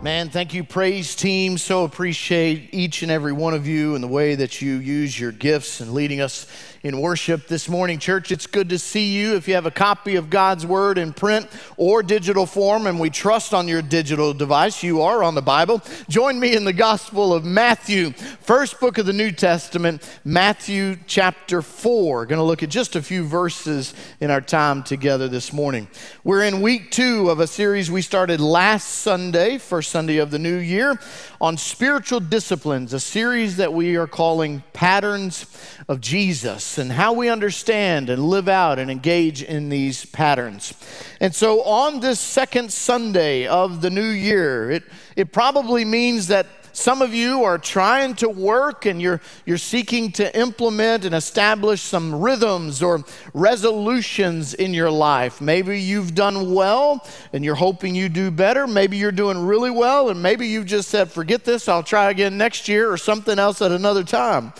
Man, 0.00 0.30
thank 0.30 0.54
you, 0.54 0.62
praise 0.62 1.16
team. 1.16 1.58
So 1.58 1.82
appreciate 1.82 2.68
each 2.72 3.02
and 3.02 3.10
every 3.10 3.32
one 3.32 3.52
of 3.52 3.66
you 3.66 3.96
and 3.96 4.04
the 4.04 4.08
way 4.08 4.36
that 4.36 4.62
you 4.62 4.74
use 4.74 5.18
your 5.18 5.32
gifts 5.32 5.80
and 5.80 5.92
leading 5.92 6.20
us 6.20 6.46
in 6.84 7.00
worship 7.00 7.48
this 7.48 7.68
morning. 7.68 7.98
Church, 7.98 8.30
it's 8.30 8.46
good 8.46 8.68
to 8.68 8.78
see 8.78 9.12
you. 9.12 9.34
If 9.34 9.48
you 9.48 9.54
have 9.54 9.66
a 9.66 9.70
copy 9.72 10.14
of 10.14 10.30
God's 10.30 10.64
Word 10.64 10.98
in 10.98 11.12
print 11.12 11.48
or 11.76 12.04
digital 12.04 12.46
form, 12.46 12.86
and 12.86 13.00
we 13.00 13.10
trust 13.10 13.52
on 13.52 13.66
your 13.66 13.82
digital 13.82 14.32
device, 14.32 14.84
you 14.84 15.02
are 15.02 15.24
on 15.24 15.34
the 15.34 15.42
Bible. 15.42 15.82
Join 16.08 16.38
me 16.38 16.54
in 16.54 16.64
the 16.64 16.72
Gospel 16.72 17.34
of 17.34 17.44
Matthew, 17.44 18.12
first 18.12 18.78
book 18.78 18.98
of 18.98 19.06
the 19.06 19.12
New 19.12 19.32
Testament, 19.32 20.08
Matthew 20.24 20.96
chapter 21.06 21.60
4. 21.60 22.26
Going 22.26 22.38
to 22.38 22.44
look 22.44 22.62
at 22.62 22.68
just 22.68 22.94
a 22.94 23.02
few 23.02 23.24
verses 23.24 23.94
in 24.20 24.30
our 24.30 24.40
time 24.40 24.84
together 24.84 25.26
this 25.26 25.52
morning. 25.52 25.88
We're 26.22 26.44
in 26.44 26.62
week 26.62 26.92
two 26.92 27.30
of 27.30 27.40
a 27.40 27.48
series 27.48 27.90
we 27.90 28.02
started 28.02 28.40
last 28.40 28.88
Sunday, 28.88 29.58
first 29.58 29.87
Sunday 29.88 30.18
of 30.18 30.30
the 30.30 30.38
new 30.38 30.56
year, 30.56 30.98
on 31.40 31.56
spiritual 31.56 32.20
disciplines, 32.20 32.92
a 32.92 33.00
series 33.00 33.56
that 33.56 33.72
we 33.72 33.96
are 33.96 34.06
calling 34.06 34.62
Patterns 34.72 35.46
of 35.88 36.00
Jesus 36.00 36.78
and 36.78 36.92
how 36.92 37.12
we 37.12 37.28
understand 37.28 38.10
and 38.10 38.22
live 38.28 38.48
out 38.48 38.78
and 38.78 38.90
engage 38.90 39.42
in 39.42 39.68
these 39.68 40.04
patterns. 40.06 40.74
And 41.20 41.34
so 41.34 41.62
on 41.62 42.00
this 42.00 42.20
second 42.20 42.72
Sunday 42.72 43.46
of 43.46 43.80
the 43.80 43.90
new 43.90 44.08
year, 44.08 44.70
it, 44.70 44.84
it 45.16 45.32
probably 45.32 45.84
means 45.84 46.28
that 46.28 46.46
some 46.78 47.02
of 47.02 47.12
you 47.12 47.42
are 47.42 47.58
trying 47.58 48.14
to 48.14 48.28
work 48.28 48.86
and 48.86 49.02
you're, 49.02 49.20
you're 49.44 49.58
seeking 49.58 50.12
to 50.12 50.38
implement 50.38 51.04
and 51.04 51.14
establish 51.14 51.80
some 51.80 52.14
rhythms 52.14 52.82
or 52.82 53.04
resolutions 53.34 54.54
in 54.54 54.72
your 54.72 54.90
life. 54.90 55.40
Maybe 55.40 55.80
you've 55.80 56.14
done 56.14 56.54
well 56.54 57.04
and 57.32 57.44
you're 57.44 57.56
hoping 57.56 57.96
you 57.96 58.08
do 58.08 58.30
better. 58.30 58.66
Maybe 58.66 58.96
you're 58.96 59.10
doing 59.10 59.44
really 59.44 59.72
well 59.72 60.08
and 60.08 60.22
maybe 60.22 60.46
you've 60.46 60.66
just 60.66 60.88
said, 60.88 61.10
forget 61.10 61.44
this, 61.44 61.68
I'll 61.68 61.82
try 61.82 62.10
again 62.10 62.38
next 62.38 62.68
year 62.68 62.90
or 62.90 62.96
something 62.96 63.38
else 63.38 63.60
at 63.60 63.72
another 63.72 64.04
time. 64.04 64.52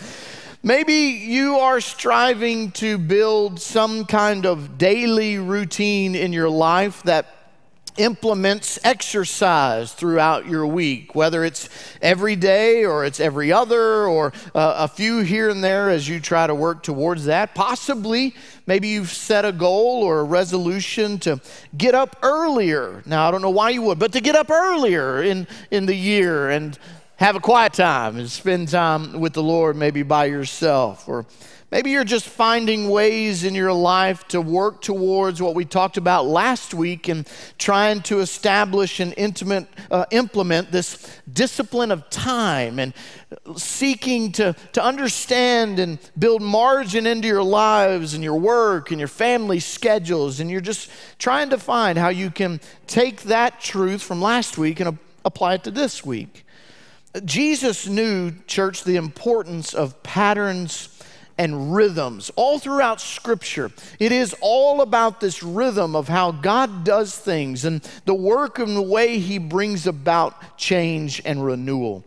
Maybe 0.61 0.93
you 0.93 1.59
are 1.59 1.79
striving 1.79 2.71
to 2.73 2.97
build 2.97 3.61
some 3.61 4.03
kind 4.03 4.45
of 4.45 4.77
daily 4.77 5.37
routine 5.37 6.15
in 6.15 6.33
your 6.33 6.49
life 6.49 7.01
that 7.03 7.38
implements 7.99 8.79
exercise 8.83 9.93
throughout 9.93 10.47
your 10.47 10.65
week, 10.65 11.13
whether 11.13 11.43
it's 11.43 11.69
every 12.01 12.35
day 12.35 12.85
or 12.85 13.05
it's 13.05 13.19
every 13.19 13.51
other 13.51 14.07
or 14.07 14.33
uh, 14.55 14.75
a 14.77 14.87
few 14.87 15.19
here 15.19 15.49
and 15.49 15.63
there 15.63 15.89
as 15.89 16.07
you 16.07 16.19
try 16.19 16.47
to 16.47 16.55
work 16.55 16.81
towards 16.81 17.25
that. 17.25 17.53
Possibly, 17.53 18.33
maybe 18.65 18.87
you've 18.87 19.09
set 19.09 19.43
a 19.45 19.51
goal 19.51 20.01
or 20.03 20.21
a 20.21 20.23
resolution 20.23 21.19
to 21.19 21.41
get 21.77 21.93
up 21.93 22.15
earlier. 22.23 23.03
Now, 23.05 23.27
I 23.27 23.31
don't 23.31 23.41
know 23.41 23.49
why 23.49 23.71
you 23.71 23.81
would, 23.83 23.99
but 23.99 24.13
to 24.13 24.21
get 24.21 24.35
up 24.35 24.49
earlier 24.49 25.21
in, 25.21 25.45
in 25.69 25.85
the 25.85 25.95
year 25.95 26.49
and 26.49 26.79
have 27.17 27.35
a 27.35 27.41
quiet 27.41 27.73
time 27.73 28.17
and 28.17 28.29
spend 28.29 28.69
time 28.69 29.19
with 29.19 29.33
the 29.33 29.43
Lord, 29.43 29.75
maybe 29.75 30.03
by 30.03 30.25
yourself 30.25 31.07
or 31.09 31.25
Maybe 31.71 31.91
you're 31.91 32.03
just 32.03 32.25
finding 32.25 32.89
ways 32.89 33.43
in 33.43 33.53
your 33.53 33.71
life 33.71 34.27
to 34.29 34.41
work 34.41 34.81
towards 34.81 35.39
what 35.39 35.53
we 35.53 35.65
talked 35.65 35.97
about 35.97 36.25
last 36.25 36.73
week 36.73 37.07
and 37.07 37.27
trying 37.59 38.01
to 38.03 38.21
establish 38.21 38.99
and 38.99 39.13
intimate, 39.17 39.67
uh, 39.91 40.05
implement 40.09 40.71
this 40.71 41.19
discipline 41.31 41.91
of 41.91 42.09
time 42.09 42.79
and 42.79 42.93
seeking 43.55 44.31
to, 44.31 44.55
to 44.73 44.83
understand 44.83 45.77
and 45.77 45.99
build 46.17 46.41
margin 46.41 47.05
into 47.05 47.27
your 47.27 47.43
lives 47.43 48.15
and 48.15 48.23
your 48.23 48.39
work 48.39 48.89
and 48.89 48.99
your 48.99 49.07
family 49.07 49.59
schedules. 49.59 50.39
And 50.39 50.49
you're 50.49 50.61
just 50.61 50.89
trying 51.19 51.51
to 51.51 51.59
find 51.59 51.99
how 51.99 52.09
you 52.09 52.31
can 52.31 52.61
take 52.87 53.21
that 53.23 53.59
truth 53.59 54.01
from 54.01 54.23
last 54.23 54.57
week 54.57 54.79
and 54.79 54.97
apply 55.23 55.53
it 55.53 55.63
to 55.65 55.71
this 55.71 56.03
week. 56.03 56.45
Jesus 57.25 57.87
knew, 57.87 58.31
church, 58.47 58.83
the 58.83 58.95
importance 58.95 59.73
of 59.73 60.01
patterns 60.01 60.98
and 61.39 61.73
rhythms 61.73 62.29
all 62.35 62.59
throughout 62.59 62.99
Scripture. 62.99 63.71
It 63.97 64.11
is 64.11 64.35
all 64.41 64.81
about 64.81 65.21
this 65.21 65.41
rhythm 65.41 65.95
of 65.95 66.09
how 66.09 66.31
God 66.31 66.83
does 66.83 67.17
things 67.17 67.63
and 67.63 67.81
the 68.03 68.13
work 68.13 68.59
and 68.59 68.75
the 68.75 68.81
way 68.81 69.19
He 69.19 69.37
brings 69.37 69.87
about 69.87 70.57
change 70.57 71.21
and 71.23 71.43
renewal. 71.43 72.03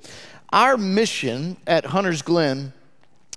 Our 0.53 0.77
mission 0.77 1.57
at 1.67 1.87
Hunter's 1.87 2.21
Glen 2.21 2.75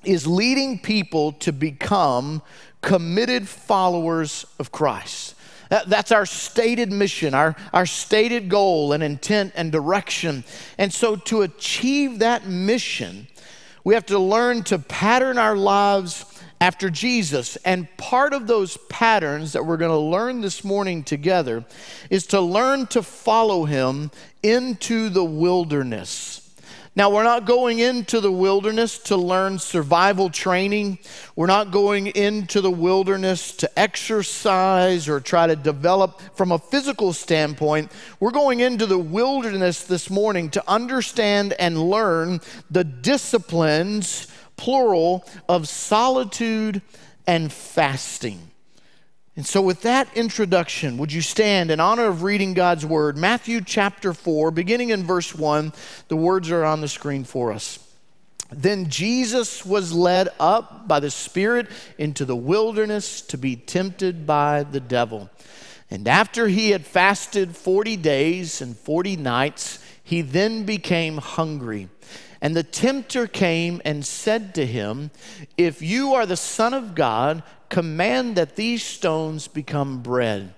is 0.04 0.28
leading 0.28 0.80
people 0.80 1.32
to 1.32 1.54
become 1.54 2.42
committed 2.82 3.48
followers 3.48 4.46
of 4.60 4.74
Christ. 4.74 5.34
That's 5.70 6.12
our 6.12 6.26
stated 6.26 6.92
mission, 6.92 7.34
our, 7.34 7.56
our 7.74 7.86
stated 7.86 8.50
goal 8.50 8.92
and 8.92 9.02
intent 9.02 9.54
and 9.56 9.72
direction. 9.72 10.44
And 10.78 10.94
so, 10.94 11.16
to 11.16 11.42
achieve 11.42 12.20
that 12.20 12.46
mission, 12.46 13.28
we 13.86 13.94
have 13.94 14.08
to 14.08 14.20
learn 14.20 14.64
to 14.64 14.80
pattern 14.80 15.38
our 15.38 15.56
lives 15.56 16.26
after 16.60 16.90
Jesus. 16.90 17.56
And 17.58 17.88
part 17.98 18.34
of 18.34 18.48
those 18.48 18.78
patterns 18.90 19.54
that 19.54 19.66
we're 19.66 19.78
going 19.78 19.92
to 19.92 19.98
learn 19.98 20.42
this 20.42 20.64
morning 20.64 21.04
together 21.04 21.64
is 22.10 22.28
to 22.28 22.42
learn 22.42 22.88
to 22.88 23.04
follow 23.04 23.66
him 23.66 24.12
into 24.42 25.10
the 25.10 25.24
wilderness. 25.24 26.45
Now, 26.98 27.10
we're 27.10 27.24
not 27.24 27.46
going 27.46 27.80
into 27.80 28.22
the 28.22 28.32
wilderness 28.32 28.98
to 29.00 29.18
learn 29.18 29.60
survival 29.60 30.30
training. 30.30 31.00
We're 31.36 31.46
not 31.46 31.72
going 31.72 32.08
into 32.08 32.62
the 32.62 32.72
wilderness 32.72 33.52
to 33.58 33.80
exercise 33.80 35.10
or 35.10 35.20
try 35.20 35.46
to 35.46 35.58
develop 35.58 36.22
from 36.36 36.54
a 36.54 36.58
physical 36.58 37.12
standpoint. 37.12 37.92
We're 38.22 38.32
going 38.32 38.62
into 38.62 38.86
the 38.86 38.98
wilderness 38.98 39.84
this 39.84 40.10
morning 40.10 40.50
to 40.52 40.64
understand 40.70 41.52
and 41.60 41.90
learn 41.90 42.40
the 42.72 42.86
disciplines, 42.86 44.28
plural, 44.56 45.26
of 45.50 45.68
solitude 45.68 46.82
and 47.28 47.52
fasting. 47.52 48.52
And 49.38 49.46
so, 49.46 49.62
with 49.62 49.82
that 49.82 50.08
introduction, 50.16 50.98
would 50.98 51.12
you 51.12 51.22
stand 51.22 51.70
in 51.70 51.82
honor 51.82 52.06
of 52.06 52.24
reading 52.24 52.54
God's 52.54 52.86
word? 52.86 53.18
Matthew 53.18 53.60
chapter 53.60 54.14
4, 54.14 54.50
beginning 54.52 54.92
in 54.92 55.04
verse 55.04 55.36
1, 55.36 55.74
the 56.08 56.16
words 56.16 56.50
are 56.52 56.64
on 56.64 56.80
the 56.80 56.88
screen 56.88 57.26
for 57.26 57.52
us. 57.52 57.80
Then 58.50 58.90
Jesus 58.90 59.66
was 59.66 59.92
led 59.92 60.30
up 60.40 60.88
by 60.88 61.02
the 61.02 61.12
Spirit 61.12 61.68
into 61.98 62.24
the 62.24 62.36
wilderness 62.36 63.20
to 63.24 63.38
be 63.38 63.58
tempted 63.58 64.26
by 64.26 64.64
the 64.64 64.80
devil. 64.80 65.30
And 65.92 66.08
after 66.08 66.48
he 66.48 66.70
had 66.70 66.86
fasted 66.86 67.58
40 67.58 67.98
days 67.98 68.62
and 68.62 68.78
40 68.78 69.18
nights, 69.18 69.80
he 70.02 70.22
then 70.22 70.64
became 70.64 71.18
hungry. 71.18 71.90
And 72.42 72.56
the 72.56 72.64
tempter 72.64 73.28
came 73.28 73.82
and 73.84 74.06
said 74.06 74.56
to 74.56 74.66
him, 74.66 75.12
If 75.58 75.82
you 75.82 76.14
are 76.14 76.26
the 76.26 76.38
Son 76.38 76.74
of 76.74 76.94
God, 76.96 77.44
command 77.70 78.36
that 78.36 78.56
these 78.56 78.84
stones 78.84 79.48
become 79.48 80.02
bread. 80.02 80.54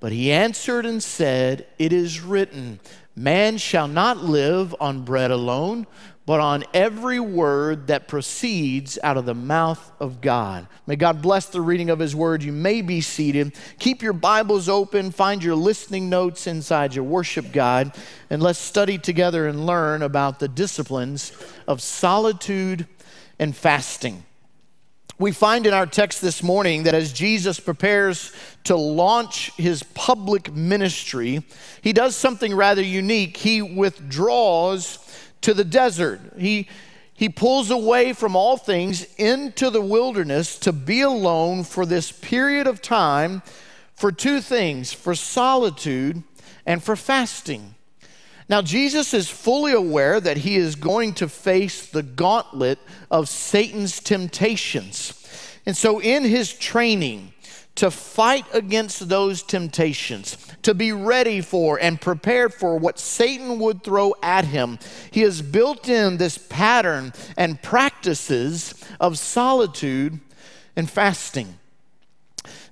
But 0.00 0.12
he 0.12 0.32
answered 0.32 0.84
and 0.84 1.02
said, 1.02 1.66
It 1.78 1.92
is 1.92 2.20
written, 2.20 2.80
Man 3.16 3.58
shall 3.58 3.88
not 3.88 4.18
live 4.18 4.74
on 4.80 5.04
bread 5.04 5.30
alone, 5.30 5.86
but 6.26 6.40
on 6.40 6.64
every 6.72 7.20
word 7.20 7.86
that 7.88 8.08
proceeds 8.08 8.98
out 9.02 9.16
of 9.16 9.26
the 9.26 9.34
mouth 9.34 9.92
of 10.00 10.20
God. 10.20 10.66
May 10.86 10.96
God 10.96 11.20
bless 11.20 11.46
the 11.46 11.60
reading 11.60 11.90
of 11.90 11.98
His 11.98 12.16
word. 12.16 12.42
You 12.42 12.52
may 12.52 12.82
be 12.82 13.00
seated. 13.00 13.54
Keep 13.78 14.02
your 14.02 14.14
Bibles 14.14 14.68
open, 14.68 15.10
find 15.10 15.44
your 15.44 15.54
listening 15.54 16.08
notes 16.08 16.46
inside 16.46 16.94
your 16.94 17.04
worship 17.04 17.52
guide, 17.52 17.94
and 18.30 18.42
let's 18.42 18.58
study 18.58 18.96
together 18.96 19.46
and 19.46 19.66
learn 19.66 20.02
about 20.02 20.38
the 20.38 20.48
disciplines 20.48 21.32
of 21.68 21.82
solitude 21.82 22.86
and 23.38 23.54
fasting. 23.54 24.24
We 25.18 25.30
find 25.30 25.64
in 25.64 25.72
our 25.72 25.86
text 25.86 26.20
this 26.20 26.42
morning 26.42 26.82
that 26.84 26.94
as 26.94 27.12
Jesus 27.12 27.60
prepares 27.60 28.32
to 28.64 28.74
launch 28.74 29.52
his 29.56 29.84
public 29.94 30.52
ministry, 30.52 31.44
he 31.82 31.92
does 31.92 32.16
something 32.16 32.54
rather 32.54 32.82
unique. 32.82 33.36
He 33.36 33.62
withdraws 33.62 34.98
to 35.42 35.54
the 35.54 35.64
desert. 35.64 36.20
He, 36.36 36.68
he 37.12 37.28
pulls 37.28 37.70
away 37.70 38.12
from 38.12 38.34
all 38.34 38.56
things 38.56 39.06
into 39.14 39.70
the 39.70 39.80
wilderness 39.80 40.58
to 40.60 40.72
be 40.72 41.02
alone 41.02 41.62
for 41.62 41.86
this 41.86 42.10
period 42.10 42.66
of 42.66 42.82
time 42.82 43.42
for 43.94 44.10
two 44.10 44.40
things 44.40 44.92
for 44.92 45.14
solitude 45.14 46.24
and 46.66 46.82
for 46.82 46.96
fasting. 46.96 47.73
Now, 48.48 48.60
Jesus 48.60 49.14
is 49.14 49.28
fully 49.30 49.72
aware 49.72 50.20
that 50.20 50.38
he 50.38 50.56
is 50.56 50.76
going 50.76 51.14
to 51.14 51.28
face 51.28 51.86
the 51.86 52.02
gauntlet 52.02 52.78
of 53.10 53.28
Satan's 53.28 54.00
temptations. 54.00 55.20
And 55.64 55.76
so, 55.76 55.98
in 56.00 56.24
his 56.24 56.52
training 56.52 57.32
to 57.76 57.90
fight 57.90 58.44
against 58.52 59.08
those 59.08 59.42
temptations, 59.42 60.36
to 60.62 60.74
be 60.74 60.92
ready 60.92 61.40
for 61.40 61.78
and 61.80 62.00
prepared 62.00 62.52
for 62.52 62.76
what 62.76 62.98
Satan 62.98 63.58
would 63.58 63.82
throw 63.82 64.14
at 64.22 64.44
him, 64.44 64.78
he 65.10 65.22
has 65.22 65.40
built 65.40 65.88
in 65.88 66.18
this 66.18 66.36
pattern 66.36 67.12
and 67.36 67.60
practices 67.62 68.74
of 69.00 69.18
solitude 69.18 70.20
and 70.76 70.88
fasting. 70.88 71.58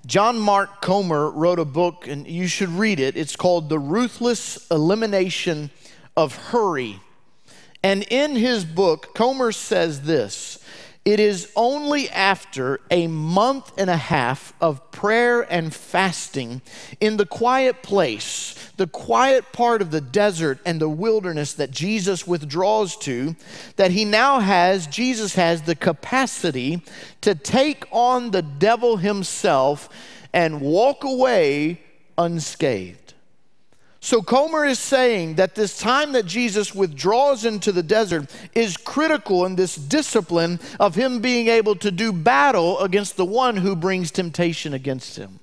John 0.05 0.39
Mark 0.39 0.81
Comer 0.81 1.31
wrote 1.31 1.61
a 1.61 1.65
book, 1.65 2.09
and 2.09 2.27
you 2.27 2.49
should 2.49 2.71
read 2.71 2.99
it. 2.99 3.17
It's 3.17 3.37
called 3.37 3.69
The 3.69 3.79
Ruthless 3.79 4.67
Elimination 4.71 5.71
of 6.17 6.35
hurry. 6.35 7.01
And 7.85 8.03
in 8.11 8.37
his 8.37 8.65
book, 8.65 9.15
Comer 9.15 9.53
says 9.53 10.03
this 10.03 10.62
it 11.05 11.19
is 11.19 11.51
only 11.57 12.09
after 12.11 12.81
a 12.89 13.09
month 13.09 13.73
and 13.77 13.91
a 13.91 13.97
half 13.97 14.53
of 14.61 14.93
prayer 14.93 15.43
and 15.43 15.75
fasting 15.75 16.63
in 17.01 17.17
the 17.17 17.27
quiet 17.27 17.83
place, 17.83 18.55
the 18.77 18.87
quiet 18.87 19.53
part 19.53 19.83
of 19.83 19.91
the 19.91 20.01
desert 20.01 20.61
and 20.65 20.81
the 20.81 20.89
wilderness 20.89 21.55
that 21.55 21.73
Jesus 21.73 22.25
withdraws 22.25 22.97
to, 22.99 23.35
that 23.75 23.91
he 23.91 24.05
now 24.05 24.39
has, 24.39 24.87
Jesus 24.87 25.35
has 25.35 25.63
the 25.63 25.75
capacity 25.75 26.83
to 27.21 27.35
take 27.35 27.85
on 27.91 28.31
the 28.31 28.43
devil 28.43 28.97
himself 28.97 29.89
and 30.33 30.61
walk 30.61 31.03
away 31.03 31.81
unscathed. 32.17 33.02
So, 34.05 34.21
Comer 34.21 34.65
is 34.65 34.81
saying 34.81 35.37
that 35.37 35.55
this 35.55 35.79
time 35.79 36.11
that 36.13 36.27
Jesus 36.27 36.75
withdraws 36.75 37.45
into 37.45 37.71
the 37.71 37.85
desert 37.85 38.29
is 38.53 38.77
critical 38.77 39.47
in 39.47 39.55
this 39.55 39.77
discipline 39.77 40.59
of 40.81 40.97
him 40.97 41.21
being 41.21 41.47
able 41.47 41.77
to 41.77 41.93
do 41.93 42.13
battle 42.13 42.81
against 42.81 43.17
the 43.17 43.25
one 43.25 43.59
who 43.59 43.77
brings 43.77 44.11
temptation 44.11 44.75
against 44.75 45.15
him. 45.17 45.39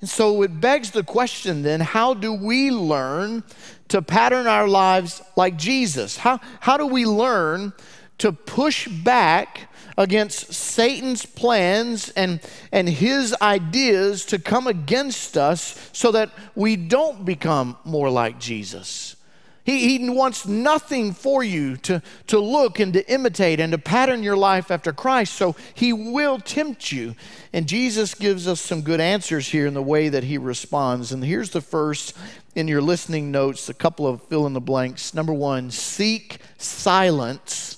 And 0.00 0.08
so 0.08 0.40
it 0.40 0.58
begs 0.62 0.92
the 0.92 1.04
question 1.04 1.60
then 1.62 1.80
how 1.80 2.14
do 2.14 2.32
we 2.32 2.70
learn 2.70 3.44
to 3.88 4.00
pattern 4.00 4.46
our 4.46 4.66
lives 4.66 5.20
like 5.36 5.58
Jesus? 5.58 6.16
How, 6.16 6.40
how 6.60 6.78
do 6.78 6.86
we 6.86 7.04
learn 7.04 7.74
to 8.16 8.32
push 8.32 8.88
back 8.88 9.69
against 9.96 10.52
Satan's 10.52 11.26
plans 11.26 12.10
and, 12.10 12.40
and 12.72 12.88
his 12.88 13.34
ideas 13.40 14.24
to 14.26 14.38
come 14.38 14.66
against 14.66 15.36
us 15.36 15.90
so 15.92 16.12
that 16.12 16.30
we 16.54 16.76
don't 16.76 17.24
become 17.24 17.76
more 17.84 18.10
like 18.10 18.38
Jesus. 18.38 19.16
He, 19.64 19.98
he 19.98 20.10
wants 20.10 20.46
nothing 20.46 21.12
for 21.12 21.44
you 21.44 21.76
to, 21.78 22.02
to 22.28 22.38
look 22.38 22.80
and 22.80 22.92
to 22.94 23.12
imitate 23.12 23.60
and 23.60 23.72
to 23.72 23.78
pattern 23.78 24.22
your 24.22 24.36
life 24.36 24.70
after 24.70 24.92
Christ, 24.92 25.34
so 25.34 25.54
he 25.74 25.92
will 25.92 26.38
tempt 26.38 26.90
you. 26.90 27.14
And 27.52 27.68
Jesus 27.68 28.14
gives 28.14 28.48
us 28.48 28.60
some 28.60 28.82
good 28.82 29.00
answers 29.00 29.48
here 29.48 29.66
in 29.66 29.74
the 29.74 29.82
way 29.82 30.08
that 30.08 30.24
he 30.24 30.38
responds. 30.38 31.12
And 31.12 31.22
here's 31.22 31.50
the 31.50 31.60
first 31.60 32.16
in 32.54 32.68
your 32.68 32.82
listening 32.82 33.30
notes, 33.30 33.68
a 33.68 33.74
couple 33.74 34.06
of 34.06 34.22
fill 34.24 34.46
in 34.46 34.54
the 34.54 34.60
blanks. 34.60 35.14
Number 35.14 35.32
one, 35.32 35.70
seek 35.70 36.38
silence 36.58 37.76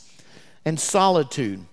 and 0.64 0.78
solitude 0.80 1.66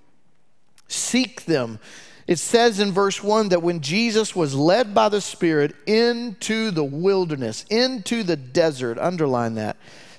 seek 0.89 1.45
them. 1.45 1.79
It 2.27 2.37
says 2.37 2.79
in 2.79 2.91
verse 2.91 3.23
1 3.23 3.49
that 3.49 3.63
when 3.63 3.79
Jesus 3.79 4.35
was 4.35 4.53
led 4.53 4.93
by 4.93 5.09
the 5.09 5.21
Spirit 5.21 5.75
into 5.87 6.69
the 6.69 6.83
wilderness, 6.83 7.65
into 7.69 8.21
the 8.23 8.35
desert, 8.35 8.99
underline 8.99 9.55
that, 9.55 9.77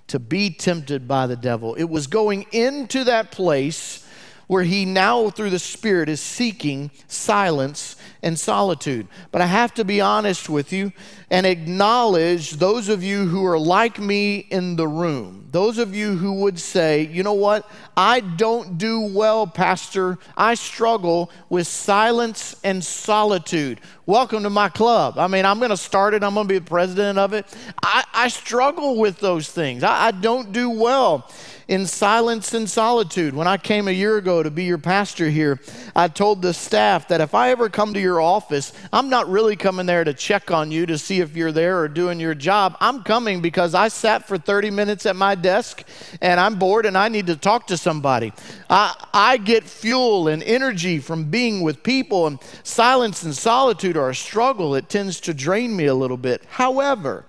to 0.08 0.19
be 0.19 0.50
tempted 0.50 1.06
by 1.06 1.28
the 1.28 1.37
devil. 1.37 1.76
It 1.76 1.84
was 1.84 2.08
going 2.08 2.46
into 2.50 3.05
that 3.05 3.31
place 3.31 4.05
where 4.49 4.64
he 4.64 4.84
now, 4.84 5.31
through 5.31 5.50
the 5.50 5.61
Spirit, 5.61 6.08
is 6.08 6.20
seeking 6.20 6.90
silence 7.06 7.94
and 8.22 8.38
solitude. 8.38 9.08
But 9.31 9.40
I 9.40 9.46
have 9.46 9.75
to 9.75 9.84
be 9.84 10.00
honest 10.00 10.49
with 10.49 10.72
you 10.72 10.93
and 11.31 11.46
acknowledge 11.46 12.52
those 12.52 12.88
of 12.88 13.02
you 13.02 13.26
who 13.26 13.44
are 13.46 13.58
like 13.58 13.99
me 13.99 14.38
in 14.38 14.76
the 14.76 14.88
room. 14.88 15.49
Those 15.50 15.78
of 15.78 15.94
you 15.94 16.17
who 16.17 16.34
would 16.34 16.58
say, 16.58 17.06
you 17.06 17.22
know 17.22 17.32
what, 17.32 17.69
I 17.96 18.20
don't 18.20 18.78
do 18.78 19.00
well, 19.00 19.46
Pastor. 19.46 20.19
I 20.37 20.55
struggle 20.55 21.31
with 21.49 21.67
silence 21.67 22.55
and 22.62 22.84
solitude. 22.84 23.81
Welcome 24.06 24.44
to 24.44 24.50
my 24.50 24.69
club. 24.69 25.19
I 25.19 25.26
mean, 25.26 25.44
I'm 25.44 25.58
going 25.58 25.70
to 25.70 25.76
start 25.76 26.14
it, 26.14 26.22
I'm 26.22 26.34
going 26.34 26.46
to 26.46 26.52
be 26.52 26.58
the 26.58 26.64
president 26.64 27.19
of 27.19 27.32
it. 27.32 27.46
I, 27.82 28.05
I 28.12 28.28
struggle 28.28 28.96
with 28.96 29.19
those 29.19 29.50
things, 29.50 29.82
I, 29.82 30.08
I 30.08 30.11
don't 30.12 30.52
do 30.52 30.70
well 30.70 31.28
in 31.70 31.87
silence 31.87 32.52
and 32.52 32.69
solitude. 32.69 33.32
When 33.32 33.46
I 33.46 33.56
came 33.56 33.87
a 33.87 33.93
year 33.93 34.17
ago 34.17 34.43
to 34.43 34.50
be 34.50 34.64
your 34.64 34.76
pastor 34.76 35.31
here, 35.31 35.61
I 35.94 36.08
told 36.08 36.43
the 36.43 36.52
staff 36.52 37.06
that 37.08 37.20
if 37.20 37.32
I 37.32 37.50
ever 37.50 37.69
come 37.69 37.94
to 37.94 38.00
your 38.00 38.20
office, 38.20 38.72
I'm 38.93 39.08
not 39.08 39.28
really 39.28 39.55
coming 39.55 39.87
there 39.87 40.02
to 40.02 40.12
check 40.12 40.50
on 40.50 40.72
you 40.72 40.84
to 40.87 40.99
see 40.99 41.20
if 41.20 41.37
you're 41.37 41.52
there 41.52 41.78
or 41.78 41.87
doing 41.87 42.19
your 42.19 42.34
job. 42.34 42.76
I'm 42.81 43.05
coming 43.05 43.40
because 43.40 43.72
I 43.72 43.87
sat 43.87 44.26
for 44.26 44.37
30 44.37 44.72
minutes 44.72 45.06
at 45.06 45.14
my 45.14 45.37
desk 45.37 45.84
and 46.20 46.40
I'm 46.40 46.58
bored 46.58 46.87
and 46.87 46.99
I 46.99 47.08
need 47.08 47.28
to 47.28 47.37
talk 47.37 47.69
to 47.69 47.76
somebody. 47.76 48.32
I, 48.69 48.93
I 49.14 49.37
get 49.37 49.62
fuel 49.62 50.26
and 50.26 50.43
energy 50.43 50.99
from 50.99 51.31
being 51.31 51.61
with 51.61 51.84
people, 51.84 52.26
and 52.26 52.40
silence 52.64 53.22
and 53.22 53.32
solitude 53.32 53.96
are 53.96 54.11
a 54.11 54.14
struggle. 54.14 54.75
It 54.75 54.88
tends 54.88 55.20
to 55.20 55.32
drain 55.32 55.76
me 55.76 55.87
a 55.87 55.94
little 55.94 56.17
bit. 56.17 56.44
However, 56.49 57.26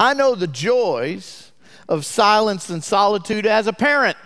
I 0.00 0.14
know 0.14 0.34
the 0.34 0.46
joys 0.46 1.51
of 1.88 2.04
silence 2.04 2.70
and 2.70 2.82
solitude 2.82 3.46
as 3.46 3.66
a 3.66 3.72
parent. 3.72 4.16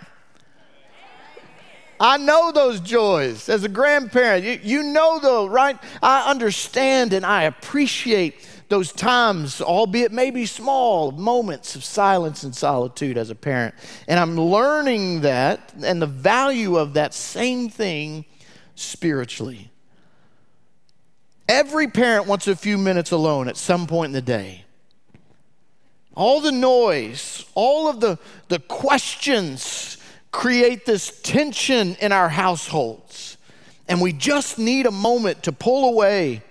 I 1.99 2.17
know 2.17 2.51
those 2.51 2.79
joys 2.79 3.49
as 3.49 3.63
a 3.63 3.69
grandparent. 3.69 4.43
You, 4.43 4.59
you 4.61 4.83
know, 4.83 5.19
though, 5.19 5.47
right? 5.47 5.77
I 6.01 6.29
understand 6.29 7.13
and 7.13 7.25
I 7.25 7.43
appreciate 7.43 8.47
those 8.69 8.91
times, 8.91 9.61
albeit 9.61 10.11
maybe 10.11 10.45
small, 10.45 11.11
moments 11.11 11.75
of 11.75 11.83
silence 11.83 12.43
and 12.43 12.55
solitude 12.55 13.17
as 13.17 13.29
a 13.29 13.35
parent. 13.35 13.73
And 14.07 14.19
I'm 14.19 14.35
learning 14.35 15.21
that 15.21 15.73
and 15.83 16.01
the 16.01 16.07
value 16.07 16.77
of 16.77 16.93
that 16.93 17.13
same 17.13 17.69
thing 17.69 18.25
spiritually. 18.75 19.71
Every 21.49 21.87
parent 21.87 22.27
wants 22.27 22.47
a 22.47 22.55
few 22.55 22.77
minutes 22.77 23.11
alone 23.11 23.47
at 23.47 23.57
some 23.57 23.87
point 23.87 24.09
in 24.09 24.13
the 24.13 24.21
day 24.21 24.65
all 26.17 26.41
the 26.41 26.51
noise, 26.51 27.45
all 27.53 27.87
of 27.87 27.99
the, 27.99 28.17
the 28.47 28.57
questions 28.57 29.97
create 30.31 30.83
this 30.83 31.21
tension 31.21 31.95
in 32.01 32.11
our 32.11 32.27
households. 32.27 33.37
And 33.87 34.01
we 34.01 34.13
just 34.13 34.57
need 34.57 34.87
a 34.87 34.91
moment 34.91 35.43
to 35.43 35.51
pull 35.51 35.87
away 35.89 36.41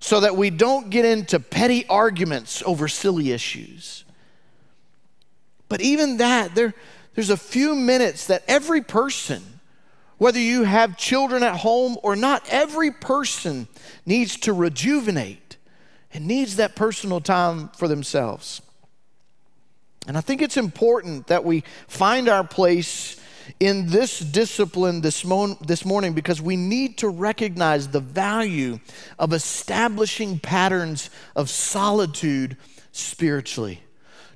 so 0.00 0.20
that 0.20 0.36
we 0.36 0.50
don't 0.50 0.90
get 0.90 1.06
into 1.06 1.40
petty 1.40 1.86
arguments 1.88 2.62
over 2.66 2.88
silly 2.88 3.32
issues. 3.32 4.04
But 5.70 5.80
even 5.80 6.18
that, 6.18 6.54
there, 6.54 6.74
there's 7.14 7.30
a 7.30 7.38
few 7.38 7.74
minutes 7.74 8.26
that 8.26 8.44
every 8.46 8.82
person, 8.82 9.42
whether 10.18 10.38
you 10.38 10.64
have 10.64 10.98
children 10.98 11.42
at 11.42 11.56
home 11.56 11.96
or 12.02 12.16
not, 12.16 12.46
every 12.50 12.90
person 12.90 13.66
needs 14.04 14.36
to 14.40 14.52
rejuvenate 14.52 15.56
and 16.12 16.26
needs 16.26 16.56
that 16.56 16.76
personal 16.76 17.22
time 17.22 17.70
for 17.70 17.88
themselves. 17.88 18.60
And 20.06 20.16
I 20.16 20.20
think 20.20 20.42
it's 20.42 20.56
important 20.56 21.26
that 21.26 21.44
we 21.44 21.64
find 21.88 22.28
our 22.28 22.44
place 22.44 23.20
in 23.60 23.88
this 23.88 24.18
discipline 24.20 25.00
this, 25.00 25.24
mo- 25.24 25.58
this 25.60 25.84
morning 25.84 26.12
because 26.12 26.40
we 26.40 26.56
need 26.56 26.98
to 26.98 27.08
recognize 27.08 27.88
the 27.88 28.00
value 28.00 28.78
of 29.18 29.32
establishing 29.32 30.38
patterns 30.38 31.10
of 31.34 31.50
solitude 31.50 32.56
spiritually. 32.92 33.82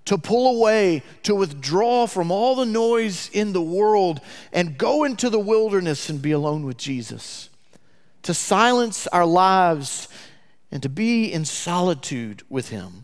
To 0.06 0.18
pull 0.18 0.58
away, 0.58 1.02
to 1.24 1.34
withdraw 1.34 2.06
from 2.06 2.32
all 2.32 2.56
the 2.56 2.66
noise 2.66 3.30
in 3.32 3.52
the 3.52 3.62
world 3.62 4.20
and 4.52 4.78
go 4.78 5.04
into 5.04 5.30
the 5.30 5.38
wilderness 5.38 6.08
and 6.08 6.20
be 6.20 6.32
alone 6.32 6.64
with 6.64 6.78
Jesus. 6.78 7.48
To 8.22 8.34
silence 8.34 9.06
our 9.08 9.26
lives 9.26 10.08
and 10.72 10.82
to 10.82 10.88
be 10.88 11.32
in 11.32 11.44
solitude 11.44 12.42
with 12.48 12.70
Him. 12.70 13.02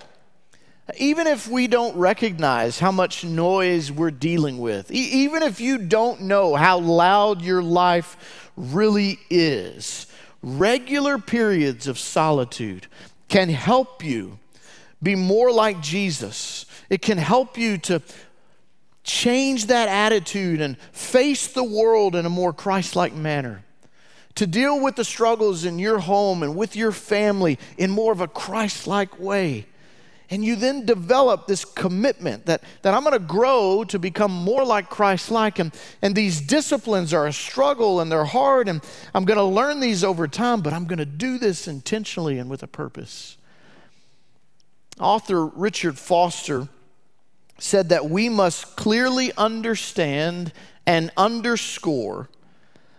Even 0.98 1.26
if 1.26 1.48
we 1.48 1.66
don't 1.66 1.96
recognize 1.96 2.78
how 2.78 2.92
much 2.92 3.24
noise 3.24 3.90
we're 3.90 4.12
dealing 4.12 4.58
with, 4.58 4.90
e- 4.92 5.24
even 5.24 5.42
if 5.42 5.60
you 5.60 5.78
don't 5.78 6.22
know 6.22 6.54
how 6.54 6.78
loud 6.78 7.42
your 7.42 7.62
life 7.62 8.50
really 8.56 9.18
is, 9.28 10.06
regular 10.42 11.18
periods 11.18 11.88
of 11.88 11.98
solitude 11.98 12.86
can 13.28 13.48
help 13.48 14.04
you 14.04 14.38
be 15.02 15.16
more 15.16 15.50
like 15.50 15.80
Jesus. 15.80 16.66
It 16.88 17.02
can 17.02 17.18
help 17.18 17.58
you 17.58 17.78
to 17.78 18.00
change 19.02 19.66
that 19.66 19.88
attitude 19.88 20.60
and 20.60 20.78
face 20.92 21.48
the 21.48 21.64
world 21.64 22.14
in 22.14 22.26
a 22.26 22.30
more 22.30 22.52
Christ 22.52 22.96
like 22.96 23.14
manner. 23.14 23.64
To 24.36 24.46
deal 24.46 24.80
with 24.80 24.96
the 24.96 25.04
struggles 25.04 25.64
in 25.64 25.78
your 25.78 25.98
home 25.98 26.42
and 26.42 26.56
with 26.56 26.76
your 26.76 26.92
family 26.92 27.58
in 27.78 27.90
more 27.90 28.12
of 28.12 28.20
a 28.20 28.28
Christ 28.28 28.86
like 28.86 29.18
way. 29.18 29.66
And 30.28 30.44
you 30.44 30.56
then 30.56 30.84
develop 30.84 31.46
this 31.46 31.64
commitment 31.64 32.46
that, 32.46 32.62
that 32.82 32.94
I'm 32.94 33.02
going 33.04 33.12
to 33.12 33.18
grow 33.20 33.84
to 33.84 33.98
become 33.98 34.32
more 34.32 34.64
like 34.64 34.90
Christ 34.90 35.30
like. 35.30 35.58
And, 35.58 35.72
and 36.02 36.14
these 36.14 36.40
disciplines 36.40 37.14
are 37.14 37.26
a 37.26 37.32
struggle 37.32 38.00
and 38.00 38.10
they're 38.10 38.24
hard. 38.24 38.68
And 38.68 38.82
I'm 39.14 39.24
going 39.24 39.38
to 39.38 39.44
learn 39.44 39.78
these 39.78 40.02
over 40.02 40.26
time, 40.26 40.62
but 40.62 40.72
I'm 40.72 40.86
going 40.86 40.98
to 40.98 41.04
do 41.06 41.38
this 41.38 41.68
intentionally 41.68 42.38
and 42.38 42.50
with 42.50 42.62
a 42.62 42.66
purpose. 42.66 43.36
Author 44.98 45.46
Richard 45.46 45.98
Foster 45.98 46.68
said 47.58 47.90
that 47.90 48.08
we 48.10 48.28
must 48.28 48.76
clearly 48.76 49.32
understand 49.36 50.52
and 50.86 51.10
underscore 51.16 52.28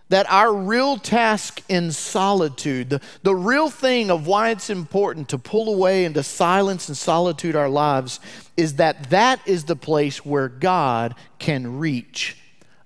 that 0.08 0.30
our 0.30 0.52
real 0.54 0.96
task 0.96 1.62
in 1.68 1.92
solitude, 1.92 2.90
the, 2.90 3.00
the 3.22 3.34
real 3.34 3.68
thing 3.68 4.10
of 4.10 4.26
why 4.26 4.50
it's 4.50 4.70
important 4.70 5.28
to 5.28 5.38
pull 5.38 5.72
away 5.72 6.04
into 6.04 6.22
silence 6.22 6.88
and 6.88 6.96
solitude 6.96 7.54
our 7.54 7.68
lives, 7.68 8.20
is 8.56 8.76
that 8.76 9.10
that 9.10 9.40
is 9.46 9.64
the 9.64 9.76
place 9.76 10.24
where 10.24 10.48
God 10.48 11.14
can 11.38 11.78
reach 11.78 12.36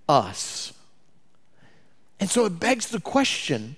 us. 0.08 0.72
And 2.18 2.28
so 2.28 2.44
it 2.44 2.60
begs 2.60 2.88
the 2.88 3.00
question 3.00 3.76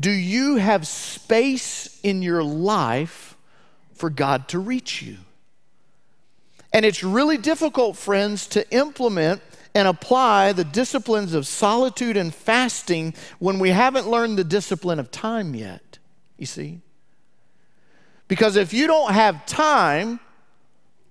do 0.00 0.10
you 0.10 0.56
have 0.56 0.86
space 0.86 2.00
in 2.02 2.22
your 2.22 2.42
life 2.42 3.36
for 3.94 4.10
God 4.10 4.48
to 4.48 4.58
reach 4.58 5.02
you? 5.02 5.18
And 6.72 6.84
it's 6.84 7.04
really 7.04 7.36
difficult, 7.36 7.96
friends, 7.96 8.46
to 8.48 8.68
implement 8.70 9.42
and 9.74 9.88
apply 9.88 10.52
the 10.52 10.64
disciplines 10.64 11.34
of 11.34 11.46
solitude 11.46 12.16
and 12.16 12.34
fasting 12.34 13.14
when 13.38 13.58
we 13.58 13.70
haven't 13.70 14.08
learned 14.08 14.38
the 14.38 14.44
discipline 14.44 14.98
of 14.98 15.10
time 15.10 15.54
yet, 15.54 15.98
you 16.36 16.46
see? 16.46 16.80
Because 18.28 18.56
if 18.56 18.72
you 18.72 18.86
don't 18.86 19.12
have 19.12 19.46
time, 19.46 20.20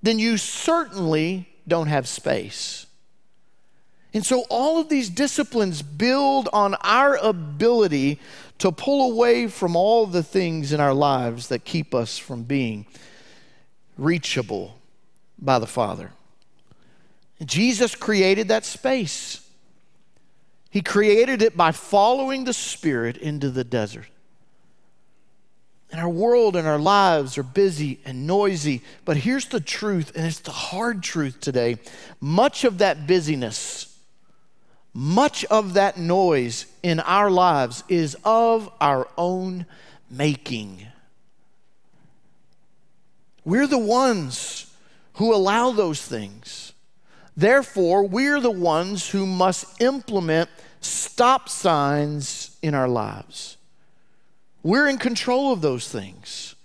then 0.02 0.20
you 0.20 0.38
certainly 0.38 1.48
don't 1.68 1.88
have 1.88 2.08
space. 2.08 2.86
And 4.14 4.26
so 4.26 4.44
all 4.50 4.80
of 4.80 4.90
these 4.90 5.10
disciplines 5.10 5.82
build 5.82 6.50
on 6.52 6.76
our 6.82 7.16
ability 7.18 8.20
to 8.58 8.72
pull 8.72 9.12
away 9.12 9.48
from 9.48 9.76
all 9.76 10.06
the 10.06 10.24
things 10.24 10.74
in 10.74 10.80
our 10.80 10.94
lives 10.94 11.48
that 11.48 11.64
keep 11.64 11.96
us 11.96 12.18
from 12.18 12.44
being 12.44 12.86
reachable 13.98 14.78
by 15.40 15.60
the 15.60 15.68
Father. 15.68 16.12
Jesus 17.46 17.96
created 17.96 18.50
that 18.50 18.66
space. 18.66 19.48
He 20.70 20.82
created 20.82 21.42
it 21.42 21.58
by 21.58 21.72
following 21.72 22.46
the 22.46 22.54
Spirit 22.54 23.18
into 23.18 23.50
the 23.50 23.64
desert. 23.64 24.08
And 25.92 26.00
our 26.00 26.10
world 26.10 26.56
and 26.56 26.66
our 26.66 26.80
lives 26.80 27.38
are 27.38 27.44
busy 27.44 28.00
and 28.06 28.26
noisy. 28.26 28.82
But 29.04 29.18
here's 29.18 29.48
the 29.48 29.60
truth, 29.60 30.14
and 30.16 30.26
it's 30.26 30.40
the 30.40 30.52
hard 30.52 31.04
truth 31.04 31.42
today. 31.42 31.78
Much 32.22 32.64
of 32.64 32.78
that 32.78 33.06
busyness, 33.08 33.98
much 34.94 35.44
of 35.46 35.74
that 35.74 35.98
noise 35.98 36.66
in 36.82 37.02
our 37.02 37.30
lives 37.30 37.84
is 37.90 38.16
of 38.24 38.72
our 38.80 39.10
own 39.18 39.66
making. 40.10 40.88
We're 43.44 43.68
the 43.68 43.78
ones 43.78 44.74
who 45.16 45.34
allow 45.34 45.72
those 45.72 46.02
things. 46.02 46.71
Therefore, 47.36 48.04
we're 48.04 48.40
the 48.40 48.52
ones 48.52 49.10
who 49.10 49.26
must 49.26 49.82
implement 49.82 50.50
stop 50.82 51.48
signs 51.50 52.58
in 52.62 52.74
our 52.74 52.88
lives. 52.88 53.58
We're 54.64 54.88
in 54.88 54.98
control 54.98 55.52
of 55.52 55.62
those 55.62 55.90
things. 55.90 56.56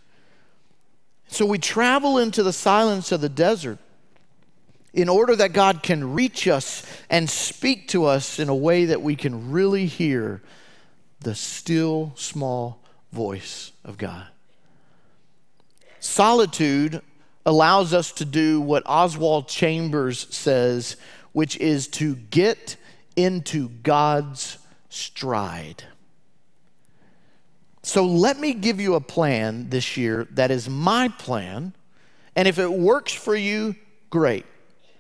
So 1.28 1.46
we 1.46 1.58
travel 1.58 2.18
into 2.18 2.42
the 2.42 2.52
silence 2.52 3.12
of 3.12 3.20
the 3.20 3.28
desert 3.28 3.78
in 4.92 5.08
order 5.08 5.36
that 5.36 5.52
God 5.52 5.82
can 5.82 6.14
reach 6.14 6.48
us 6.48 6.84
and 7.10 7.28
speak 7.28 7.88
to 7.88 8.06
us 8.06 8.38
in 8.38 8.48
a 8.48 8.54
way 8.54 8.86
that 8.86 9.02
we 9.02 9.14
can 9.14 9.50
really 9.50 9.86
hear 9.86 10.42
the 11.20 11.34
still 11.34 12.12
small 12.16 12.82
voice 13.12 13.72
of 13.84 13.98
God. 13.98 14.26
Solitude 16.00 17.02
allows 17.46 17.94
us 17.94 18.12
to 18.12 18.24
do 18.24 18.60
what 18.60 18.82
Oswald 18.84 19.48
Chambers 19.48 20.26
says, 20.34 20.96
which 21.32 21.56
is 21.58 21.86
to 21.86 22.16
get 22.16 22.76
into 23.14 23.68
God's 23.68 24.58
stride. 24.90 25.84
So 27.82 28.04
let 28.04 28.40
me 28.40 28.52
give 28.52 28.80
you 28.80 28.96
a 28.96 29.00
plan 29.00 29.70
this 29.70 29.96
year 29.96 30.26
that 30.32 30.50
is 30.50 30.68
my 30.68 31.08
plan. 31.08 31.72
And 32.34 32.48
if 32.48 32.58
it 32.58 32.70
works 32.70 33.12
for 33.12 33.36
you, 33.36 33.76
great. 34.10 34.44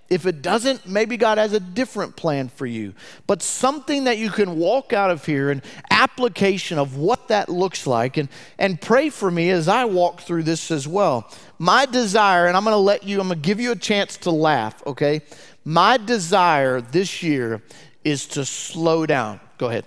If 0.08 0.24
it 0.24 0.40
doesn't, 0.40 0.86
maybe 0.86 1.16
God 1.16 1.38
has 1.38 1.52
a 1.52 1.58
different 1.58 2.14
plan 2.14 2.48
for 2.48 2.64
you. 2.64 2.94
But 3.26 3.42
something 3.42 4.04
that 4.04 4.18
you 4.18 4.30
can 4.30 4.56
walk 4.56 4.92
out 4.92 5.10
of 5.10 5.24
here, 5.24 5.50
an 5.50 5.62
application 5.90 6.78
of 6.78 6.96
what 6.96 7.28
that 7.28 7.48
looks 7.48 7.86
like, 7.86 8.16
and, 8.16 8.28
and 8.56 8.80
pray 8.80 9.10
for 9.10 9.30
me 9.30 9.50
as 9.50 9.66
I 9.66 9.84
walk 9.84 10.20
through 10.20 10.44
this 10.44 10.70
as 10.70 10.86
well. 10.86 11.28
My 11.58 11.86
desire, 11.86 12.46
and 12.46 12.56
I'm 12.56 12.62
gonna 12.62 12.76
let 12.76 13.02
you, 13.02 13.20
I'm 13.20 13.28
gonna 13.28 13.40
give 13.40 13.58
you 13.58 13.72
a 13.72 13.76
chance 13.76 14.16
to 14.18 14.30
laugh, 14.30 14.80
okay? 14.86 15.22
My 15.64 15.96
desire 15.96 16.80
this 16.80 17.24
year 17.24 17.60
is 18.04 18.26
to 18.28 18.44
slow 18.44 19.06
down. 19.06 19.40
Go 19.58 19.66
ahead. 19.66 19.84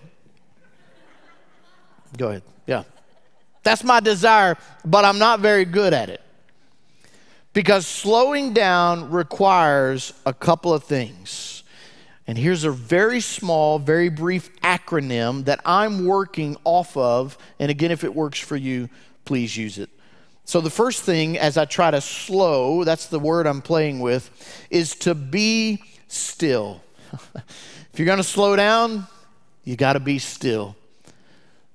Go 2.17 2.27
ahead. 2.27 2.43
Yeah. 2.67 2.83
That's 3.63 3.85
my 3.85 4.01
desire, 4.01 4.57
but 4.83 5.05
I'm 5.05 5.19
not 5.19 5.39
very 5.39 5.63
good 5.63 5.93
at 5.93 6.09
it. 6.09 6.21
Because 7.53 7.88
slowing 7.88 8.53
down 8.53 9.10
requires 9.10 10.13
a 10.25 10.34
couple 10.34 10.74
of 10.74 10.84
things. 10.84 11.63
And 12.27 12.38
here's 12.38 12.63
a 12.63 12.72
very 12.72 13.22
small, 13.22 13.79
very 13.79 14.10
brief 14.10 14.56
acronym 14.62 15.46
that 15.46 15.62
I'm 15.65 16.06
working 16.06 16.58
off 16.63 16.96
of. 16.96 17.38
And 17.58 17.72
again, 17.72 17.89
if 17.89 18.03
it 18.03 18.13
works 18.13 18.39
for 18.39 18.56
you, 18.56 18.88
please 19.25 19.58
use 19.58 19.79
it. 19.79 19.89
So, 20.46 20.62
the 20.62 20.70
first 20.70 21.03
thing 21.03 21.38
as 21.38 21.58
I 21.58 21.65
try 21.65 21.91
to 21.91 22.01
slow, 22.01 22.84
that's 22.84 23.08
the 23.08 23.20
word 23.20 23.46
I'm 23.46 23.62
playing 23.62 24.00
with, 24.00 24.29
is 24.70 24.96
to 24.98 25.13
be 25.15 25.84
still. 26.08 26.82
if 27.13 27.94
you're 27.98 28.06
going 28.06 28.18
to 28.18 28.24
slow 28.24 28.56
down, 28.56 29.08
you 29.63 29.75
got 29.75 29.94
to 29.94 30.00
be 30.00 30.18
still. 30.18 30.75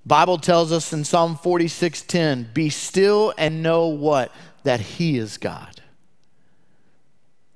Bible 0.06 0.38
tells 0.38 0.70
us 0.70 0.92
in 0.92 1.04
Psalm 1.04 1.36
46:10, 1.36 2.52
"Be 2.52 2.68
still 2.68 3.32
and 3.38 3.62
know 3.62 3.86
what 3.86 4.30
that 4.64 4.80
He 4.80 5.16
is 5.16 5.38
God. 5.38 5.80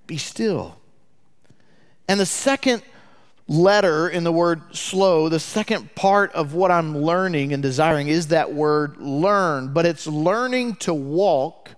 Be 0.07 0.17
still. 0.17 0.79
And 2.07 2.19
the 2.19 2.27
second 2.27 2.83
letter 3.49 4.09
in 4.09 4.25
the 4.25 4.33
word 4.33 4.75
slow, 4.75 5.29
the 5.29 5.41
second 5.41 5.95
part 5.95 6.33
of 6.33 6.55
what 6.55 6.71
I'm 6.71 6.97
learning 6.97 7.53
and 7.53 7.63
desiring 7.63 8.09
is 8.09 8.29
that 8.29 8.53
word 8.53 8.99
learn, 8.99 9.73
but 9.73 9.87
it's 9.87 10.07
learning 10.07 10.77
to 10.77 10.95
walk 10.95 11.71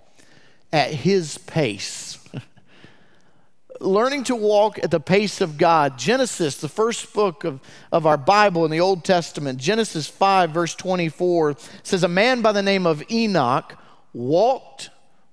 at 0.72 0.92
His 0.92 1.38
pace. 1.38 2.18
learning 3.80 4.25
to 4.25 4.37
walk 4.37 4.78
at 4.82 4.90
the 4.90 5.00
pace 5.00 5.40
of 5.40 5.56
God. 5.58 5.99
Genesis, 5.99 6.56
the 6.56 6.68
first 6.68 7.12
book 7.12 7.44
of, 7.44 7.60
of 7.90 8.06
our 8.06 8.18
Bible 8.18 8.64
in 8.64 8.70
the 8.70 8.80
Old 8.80 9.04
Testament, 9.04 9.58
Genesis 9.58 10.06
5, 10.06 10.50
verse 10.50 10.75
24, 10.75 11.56
says, 11.82 12.04
A 12.04 12.08
man 12.08 12.42
by 12.42 12.52
the 12.52 12.62
name 12.62 12.87
of 12.87 13.02
Enoch 13.10 13.76
walked 14.12 14.90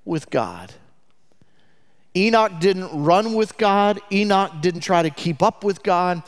with 0.07 0.29
God. 0.29 0.73
Enoch 2.15 2.53
didn't 2.59 3.03
run 3.03 3.33
with 3.33 3.57
God, 3.57 3.99
Enoch 4.11 4.51
didn't 4.61 4.81
try 4.81 5.03
to 5.03 5.09
keep 5.09 5.43
up 5.43 5.63
with 5.63 5.83
God. 5.83 6.23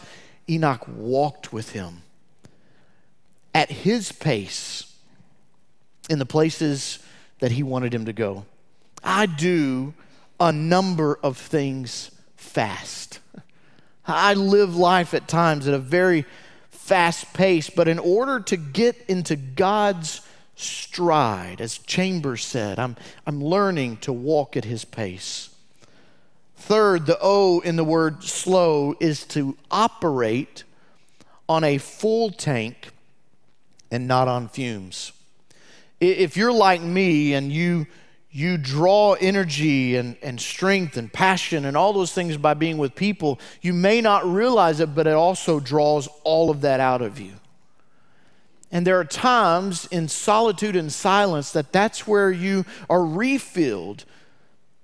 Enoch 0.47 0.85
walked 0.87 1.53
with 1.53 1.71
him 1.71 2.01
at 3.53 3.71
his 3.71 4.11
pace 4.11 4.95
in 6.09 6.19
the 6.19 6.25
places 6.25 6.99
that 7.39 7.51
he 7.51 7.63
wanted 7.63 7.93
him 7.93 8.05
to 8.05 8.13
go. 8.13 8.45
I 9.03 9.25
do 9.25 9.93
a 10.39 10.51
number 10.51 11.19
of 11.21 11.37
things 11.37 12.11
fast. 12.35 13.19
I 14.05 14.33
live 14.33 14.75
life 14.75 15.13
at 15.13 15.27
times 15.27 15.67
at 15.67 15.73
a 15.73 15.79
very 15.79 16.25
fast 16.71 17.33
pace, 17.33 17.69
but 17.69 17.87
in 17.87 17.99
order 17.99 18.39
to 18.39 18.57
get 18.57 18.95
into 19.07 19.35
God's 19.35 20.21
stride. 20.59 21.61
As 21.61 21.77
Chambers 21.77 22.45
said, 22.45 22.79
I'm, 22.79 22.95
I'm 23.25 23.43
learning 23.43 23.97
to 23.97 24.13
walk 24.13 24.57
at 24.57 24.65
his 24.65 24.85
pace. 24.85 25.49
Third, 26.55 27.05
the 27.05 27.17
O 27.21 27.59
in 27.61 27.77
the 27.77 27.83
word 27.83 28.23
slow 28.23 28.93
is 28.99 29.23
to 29.27 29.57
operate 29.71 30.63
on 31.47 31.63
a 31.63 31.77
full 31.77 32.29
tank 32.29 32.91
and 33.89 34.07
not 34.07 34.27
on 34.27 34.49
fumes. 34.49 35.13
If 35.99 36.37
you're 36.37 36.53
like 36.53 36.81
me 36.81 37.33
and 37.33 37.51
you 37.51 37.87
you 38.31 38.57
draw 38.57 39.13
energy 39.13 39.95
and, 39.95 40.15
and 40.21 40.39
strength 40.39 40.97
and 40.97 41.11
passion 41.11 41.65
and 41.65 41.75
all 41.75 41.93
those 41.93 42.13
things 42.13 42.37
by 42.37 42.53
being 42.53 42.77
with 42.77 42.93
people, 42.93 43.39
you 43.61 43.73
may 43.73 44.01
not 44.01 44.23
realize 44.23 44.79
it, 44.79 44.93
but 44.93 45.07
it 45.07 45.15
also 45.15 45.59
draws 45.59 46.07
all 46.23 46.51
of 46.51 46.61
that 46.61 46.79
out 46.79 47.01
of 47.01 47.19
you. 47.19 47.33
And 48.71 48.85
there 48.85 48.99
are 48.99 49.05
times 49.05 49.87
in 49.87 50.07
solitude 50.07 50.75
and 50.75 50.91
silence 50.91 51.51
that 51.51 51.71
that's 51.71 52.05
where 52.05 52.31
you 52.31 52.65
are 52.89 53.03
refilled 53.03 54.05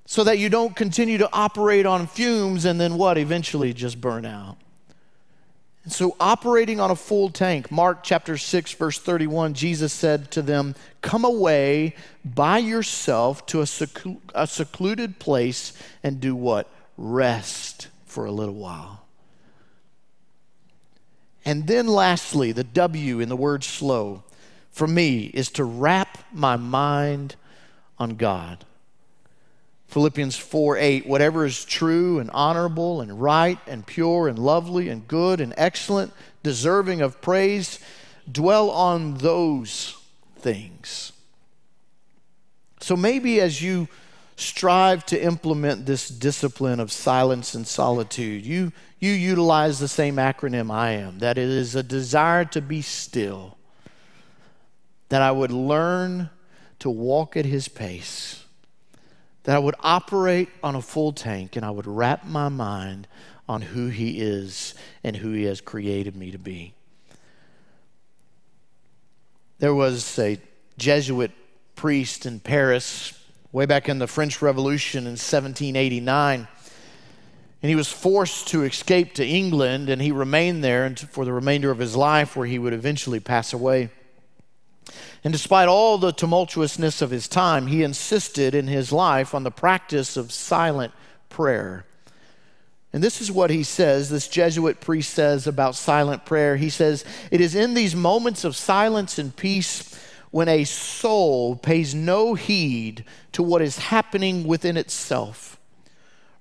so 0.05 0.23
that 0.23 0.39
you 0.39 0.49
don't 0.49 0.75
continue 0.75 1.17
to 1.17 1.29
operate 1.33 1.85
on 1.85 2.07
fumes 2.07 2.65
and 2.65 2.79
then 2.79 2.97
what? 2.97 3.17
Eventually 3.17 3.73
just 3.73 4.01
burn 4.01 4.25
out. 4.25 4.57
And 5.83 5.93
so, 5.93 6.15
operating 6.19 6.79
on 6.79 6.89
a 6.89 6.95
full 6.95 7.29
tank, 7.29 7.71
Mark 7.71 8.03
chapter 8.03 8.37
6, 8.37 8.73
verse 8.73 8.97
31, 8.97 9.53
Jesus 9.53 9.93
said 9.93 10.31
to 10.31 10.41
them, 10.41 10.73
Come 11.01 11.23
away 11.23 11.93
by 12.23 12.57
yourself 12.57 13.45
to 13.47 13.61
a, 13.61 13.65
seclu- 13.65 14.17
a 14.33 14.47
secluded 14.47 15.19
place 15.19 15.73
and 16.01 16.19
do 16.19 16.35
what? 16.35 16.67
Rest 16.97 17.89
for 18.07 18.25
a 18.25 18.31
little 18.31 18.55
while. 18.55 19.04
And 21.45 21.67
then 21.67 21.87
lastly, 21.87 22.51
the 22.51 22.63
W 22.63 23.19
in 23.19 23.29
the 23.29 23.35
word 23.35 23.63
slow 23.63 24.23
for 24.71 24.87
me 24.87 25.27
is 25.27 25.49
to 25.51 25.63
wrap 25.63 26.17
my 26.33 26.57
mind 26.57 27.35
on 27.97 28.15
God. 28.15 28.65
Philippians 29.87 30.35
4 30.35 30.77
8, 30.77 31.07
whatever 31.07 31.45
is 31.45 31.63
true 31.63 32.19
and 32.19 32.29
honorable 32.31 32.99
and 32.99 33.21
right 33.21 33.59
and 33.67 33.85
pure 33.85 34.27
and 34.27 34.37
lovely 34.37 34.89
and 34.89 35.07
good 35.07 35.39
and 35.39 35.53
excellent, 35.55 36.11
deserving 36.43 37.01
of 37.01 37.21
praise, 37.21 37.79
dwell 38.29 38.69
on 38.69 39.13
those 39.19 39.95
things. 40.37 41.13
So 42.81 42.97
maybe 42.97 43.39
as 43.39 43.61
you 43.61 43.87
strive 44.35 45.05
to 45.05 45.21
implement 45.21 45.85
this 45.85 46.09
discipline 46.09 46.79
of 46.79 46.91
silence 46.91 47.55
and 47.55 47.65
solitude, 47.65 48.45
you, 48.45 48.71
you 48.99 49.11
utilize 49.11 49.79
the 49.79 49.87
same 49.87 50.15
acronym 50.15 50.71
I 50.71 50.91
am 50.91 51.19
that 51.19 51.37
it 51.37 51.49
is 51.49 51.75
a 51.75 51.83
desire 51.83 52.45
to 52.45 52.61
be 52.61 52.81
still, 52.81 53.57
that 55.09 55.21
I 55.21 55.31
would 55.31 55.51
learn 55.51 56.29
to 56.79 56.89
walk 56.89 57.37
at 57.37 57.45
His 57.45 57.67
pace 57.67 58.45
that 59.45 59.55
I 59.55 59.59
would 59.59 59.75
operate 59.79 60.49
on 60.63 60.75
a 60.75 60.81
full 60.81 61.13
tank 61.13 61.55
and 61.55 61.63
I 61.63 61.69
would 61.69 61.87
wrap 61.87 62.25
my 62.25 62.49
mind 62.49 63.07
on 63.47 63.61
who 63.61 63.87
He 63.87 64.19
is 64.19 64.73
and 65.03 65.15
who 65.15 65.31
He 65.31 65.43
has 65.43 65.61
created 65.61 66.15
me 66.15 66.31
to 66.31 66.39
be. 66.39 66.73
There 69.59 69.73
was 69.73 70.19
a 70.19 70.39
Jesuit 70.77 71.31
priest 71.75 72.25
in 72.25 72.39
Paris 72.39 73.13
way 73.55 73.65
back 73.65 73.87
in 73.87 73.99
the 73.99 74.05
French 74.07 74.41
Revolution 74.41 75.05
in 75.05 75.11
1789. 75.11 76.45
And 77.61 77.69
he 77.69 77.75
was 77.75 77.89
forced 77.89 78.49
to 78.49 78.63
escape 78.63 79.13
to 79.13 79.25
England, 79.25 79.87
and 79.87 80.01
he 80.01 80.11
remained 80.11 80.61
there 80.61 80.93
for 80.93 81.23
the 81.23 81.31
remainder 81.31 81.71
of 81.71 81.79
his 81.79 81.95
life, 81.95 82.35
where 82.35 82.45
he 82.45 82.59
would 82.59 82.73
eventually 82.73 83.21
pass 83.21 83.53
away. 83.53 83.91
And 85.23 85.31
despite 85.31 85.69
all 85.69 85.97
the 85.97 86.11
tumultuousness 86.11 87.01
of 87.01 87.11
his 87.11 87.29
time, 87.29 87.67
he 87.67 87.81
insisted 87.81 88.53
in 88.53 88.67
his 88.67 88.91
life 88.91 89.33
on 89.33 89.43
the 89.43 89.51
practice 89.51 90.17
of 90.17 90.33
silent 90.33 90.91
prayer. 91.29 91.85
And 92.91 93.01
this 93.01 93.21
is 93.21 93.31
what 93.31 93.51
he 93.51 93.63
says, 93.63 94.09
this 94.09 94.27
Jesuit 94.27 94.81
priest 94.81 95.13
says 95.13 95.47
about 95.47 95.75
silent 95.75 96.25
prayer. 96.25 96.57
He 96.57 96.69
says, 96.69 97.05
It 97.31 97.39
is 97.39 97.55
in 97.55 97.73
these 97.73 97.95
moments 97.95 98.43
of 98.43 98.57
silence 98.57 99.17
and 99.17 99.33
peace 99.33 99.97
when 100.35 100.49
a 100.49 100.65
soul 100.65 101.55
pays 101.55 101.95
no 101.95 102.33
heed 102.33 103.05
to 103.31 103.41
what 103.41 103.61
is 103.61 103.77
happening 103.77 104.45
within 104.45 104.75
itself. 104.75 105.57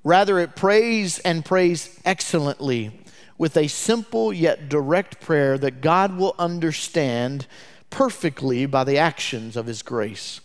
Rather, 0.03 0.41
it 0.41 0.57
prays 0.57 1.21
and 1.21 1.45
prays 1.45 2.01
excellently 2.05 2.91
with 3.39 3.57
a 3.57 3.69
simple 3.69 4.33
yet 4.33 4.69
direct 4.69 5.21
prayer 5.21 5.57
that 5.57 5.81
God 5.81 6.17
will 6.17 6.35
understand 6.41 7.47
perfectly 7.89 8.67
by 8.67 8.83
the 8.83 8.99
actions 8.99 9.57
of 9.57 9.67
His 9.67 9.81
grace. 9.83 10.41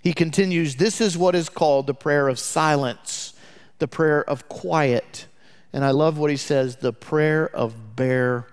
He 0.00 0.12
continues, 0.12 0.76
This 0.76 1.00
is 1.00 1.18
what 1.18 1.34
is 1.34 1.48
called 1.48 1.88
the 1.88 1.94
prayer 1.94 2.28
of 2.28 2.38
silence, 2.38 3.34
the 3.80 3.88
prayer 3.88 4.22
of 4.22 4.48
quiet. 4.48 5.26
And 5.72 5.84
I 5.84 5.90
love 5.90 6.16
what 6.16 6.30
he 6.30 6.36
says 6.36 6.76
the 6.76 6.92
prayer 6.92 7.48
of 7.48 7.96
bare 7.96 8.46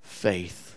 faith. 0.00 0.67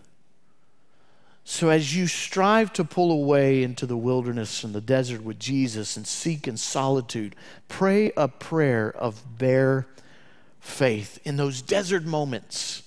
So, 1.53 1.67
as 1.67 1.93
you 1.93 2.07
strive 2.07 2.71
to 2.73 2.85
pull 2.85 3.11
away 3.11 3.61
into 3.61 3.85
the 3.85 3.97
wilderness 3.97 4.63
and 4.63 4.73
the 4.73 4.79
desert 4.79 5.21
with 5.21 5.37
Jesus 5.37 5.97
and 5.97 6.07
seek 6.07 6.47
in 6.47 6.55
solitude, 6.55 7.35
pray 7.67 8.13
a 8.15 8.29
prayer 8.29 8.89
of 8.89 9.37
bare 9.37 9.85
faith 10.61 11.19
in 11.25 11.35
those 11.35 11.61
desert 11.61 12.05
moments 12.05 12.83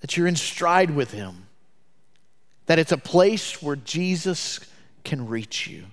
that 0.00 0.16
you're 0.16 0.26
in 0.26 0.34
stride 0.34 0.90
with 0.90 1.12
Him 1.12 1.46
that 2.66 2.80
it's 2.80 2.90
a 2.90 2.98
place 2.98 3.62
where 3.62 3.76
Jesus 3.76 4.58
can 5.04 5.28
reach 5.28 5.68
you. 5.68 5.84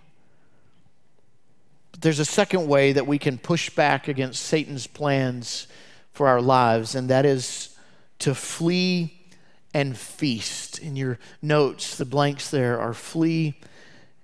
But 1.92 2.02
there's 2.02 2.20
a 2.20 2.26
second 2.26 2.68
way 2.68 2.92
that 2.92 3.06
we 3.06 3.20
can 3.20 3.38
push 3.38 3.70
back 3.70 4.08
against 4.08 4.42
Satan's 4.42 4.88
plans 4.88 5.68
for 6.12 6.28
our 6.28 6.42
lives, 6.42 6.96
and 6.96 7.08
that 7.12 7.24
is 7.24 7.78
to 8.18 8.34
flee 8.34 9.15
and 9.76 9.98
feast. 9.98 10.80
In 10.80 10.96
your 10.96 11.20
notes, 11.42 11.98
the 11.98 12.06
blanks 12.06 12.50
there 12.50 12.80
are 12.80 12.94
flee 12.94 13.60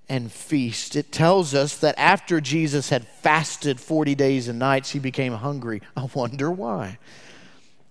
and 0.07 0.31
feast. 0.31 0.95
It 0.95 1.11
tells 1.11 1.53
us 1.53 1.77
that 1.79 1.93
after 1.97 2.39
Jesus 2.39 2.89
had 2.89 3.05
fasted 3.05 3.77
40 3.77 4.15
days 4.15 4.47
and 4.47 4.57
nights, 4.57 4.91
he 4.91 4.99
became 4.99 5.33
hungry. 5.33 5.81
I 5.97 6.07
wonder 6.13 6.49
why. 6.49 6.99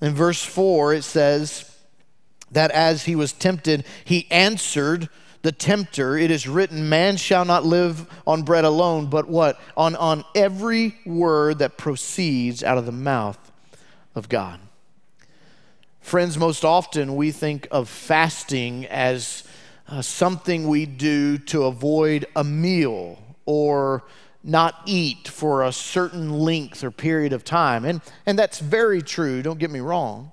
In 0.00 0.14
verse 0.14 0.42
4, 0.42 0.94
it 0.94 1.04
says, 1.04 1.70
that 2.50 2.70
as 2.70 3.04
he 3.04 3.14
was 3.14 3.32
tempted, 3.32 3.84
he 4.04 4.26
answered 4.30 5.10
the 5.42 5.52
tempter, 5.52 6.16
It 6.16 6.30
is 6.30 6.48
written, 6.48 6.88
Man 6.88 7.18
shall 7.18 7.44
not 7.44 7.64
live 7.64 8.06
on 8.26 8.42
bread 8.42 8.64
alone, 8.64 9.06
but 9.06 9.28
what? 9.28 9.60
On, 9.76 9.94
on 9.96 10.24
every 10.34 10.96
word 11.04 11.58
that 11.58 11.76
proceeds 11.76 12.64
out 12.64 12.78
of 12.78 12.86
the 12.86 12.92
mouth 12.92 13.38
of 14.14 14.30
God. 14.30 14.60
Friends, 16.00 16.38
most 16.38 16.64
often 16.64 17.14
we 17.14 17.30
think 17.30 17.68
of 17.70 17.88
fasting 17.88 18.86
as 18.86 19.44
uh, 19.86 20.02
something 20.02 20.66
we 20.66 20.86
do 20.86 21.38
to 21.38 21.64
avoid 21.64 22.26
a 22.34 22.42
meal 22.42 23.18
or 23.44 24.04
not 24.42 24.80
eat 24.86 25.28
for 25.28 25.62
a 25.62 25.72
certain 25.72 26.30
length 26.30 26.82
or 26.82 26.90
period 26.90 27.32
of 27.32 27.44
time. 27.44 27.84
And, 27.84 28.00
and 28.24 28.38
that's 28.38 28.58
very 28.58 29.02
true, 29.02 29.42
don't 29.42 29.58
get 29.58 29.70
me 29.70 29.80
wrong. 29.80 30.32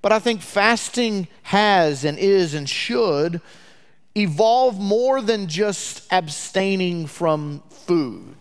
But 0.00 0.12
I 0.12 0.20
think 0.20 0.40
fasting 0.40 1.26
has 1.44 2.04
and 2.04 2.18
is 2.18 2.54
and 2.54 2.68
should 2.68 3.40
evolve 4.14 4.78
more 4.78 5.20
than 5.20 5.48
just 5.48 6.06
abstaining 6.12 7.06
from 7.06 7.62
food. 7.70 8.37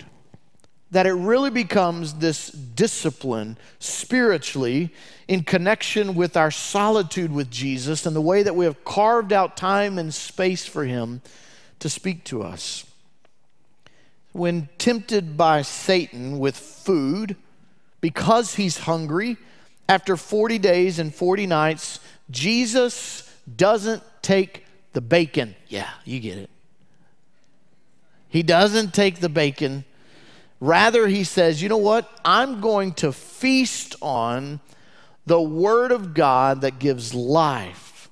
That 0.92 1.06
it 1.06 1.14
really 1.14 1.50
becomes 1.50 2.16
this 2.16 2.48
discipline 2.50 3.58
spiritually 3.80 4.94
in 5.28 5.44
connection 5.44 6.16
with 6.16 6.38
our 6.38 6.52
solitude 6.52 7.32
with 7.32 7.52
Jesus 7.52 8.06
and 8.06 8.16
the 8.16 8.22
way 8.22 8.44
that 8.44 8.56
we 8.56 8.66
have 8.66 8.86
carved 8.86 9.34
out 9.34 9.58
time 9.58 9.98
and 10.00 10.14
space 10.14 10.66
for 10.66 10.86
Him 10.86 11.22
to 11.80 11.90
speak 11.90 12.24
to 12.26 12.42
us. 12.42 12.86
When 14.32 14.70
tempted 14.78 15.36
by 15.36 15.64
Satan 15.64 16.40
with 16.40 16.56
food, 16.56 17.36
because 18.02 18.56
he's 18.56 18.80
hungry, 18.80 19.38
after 19.90 20.16
40 20.18 20.60
days 20.60 21.00
and 21.00 21.14
40 21.14 21.48
nights, 21.48 22.00
Jesus 22.30 23.34
doesn't 23.56 24.04
take 24.22 24.66
the 24.94 25.02
bacon. 25.02 25.56
Yeah, 25.68 25.90
you 26.06 26.20
get 26.20 26.38
it. 26.38 26.50
He 28.30 28.44
doesn't 28.44 28.94
take 28.94 29.20
the 29.20 29.30
bacon. 29.30 29.86
Rather, 30.60 31.08
he 31.08 31.24
says, 31.24 31.62
you 31.62 31.70
know 31.70 31.78
what? 31.78 32.10
I'm 32.26 32.62
going 32.62 32.94
to 32.94 33.12
feast 33.12 33.96
on 34.02 34.60
the 35.26 35.42
Word 35.42 35.92
of 35.92 36.14
God 36.14 36.62
that 36.62 36.80
gives 36.80 37.14
life, 37.14 38.10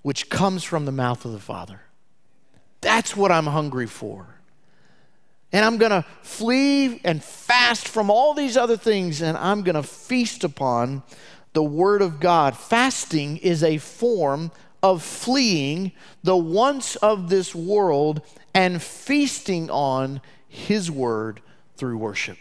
which 0.00 0.30
comes 0.30 0.64
from 0.64 0.86
the 0.86 0.92
mouth 0.92 1.24
of 1.24 1.32
the 1.32 1.38
Father. 1.38 1.80
That's 2.80 3.16
what 3.16 3.30
I'm 3.30 3.46
hungry 3.46 3.86
for. 3.86 4.26
And 5.52 5.64
I'm 5.64 5.76
going 5.76 5.90
to 5.90 6.04
flee 6.22 7.00
and 7.04 7.22
fast 7.22 7.86
from 7.86 8.10
all 8.10 8.32
these 8.32 8.56
other 8.56 8.78
things, 8.78 9.20
and 9.20 9.36
I'm 9.36 9.62
going 9.62 9.74
to 9.74 9.82
feast 9.82 10.44
upon 10.44 11.02
the 11.52 11.62
Word 11.62 12.00
of 12.00 12.20
God. 12.20 12.56
Fasting 12.56 13.36
is 13.36 13.62
a 13.62 13.76
form 13.76 14.50
of 14.82 15.02
fleeing 15.02 15.92
the 16.22 16.36
wants 16.36 16.96
of 16.96 17.28
this 17.28 17.54
world 17.54 18.22
and 18.54 18.82
feasting 18.82 19.70
on 19.70 20.22
His 20.48 20.90
Word 20.90 21.42
through 21.76 21.98
worship. 21.98 22.38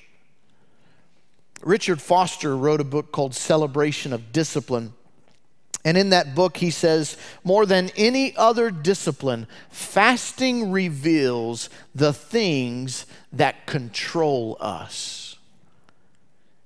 Richard 1.64 2.02
Foster 2.02 2.56
wrote 2.58 2.82
a 2.82 2.86
book 2.86 3.12
called 3.12 3.36
Celebration 3.36 4.14
of 4.14 4.32
Discipline. 4.32 4.94
And 5.84 5.98
in 5.98 6.10
that 6.10 6.36
book, 6.36 6.58
he 6.58 6.70
says, 6.70 7.18
more 7.44 7.66
than 7.66 7.90
any 7.96 8.36
other 8.36 8.70
discipline, 8.70 9.48
fasting 9.70 10.72
reveals 10.72 11.70
the 11.96 12.14
things 12.14 13.06
that 13.34 13.66
control 13.66 14.58
us. 14.60 15.38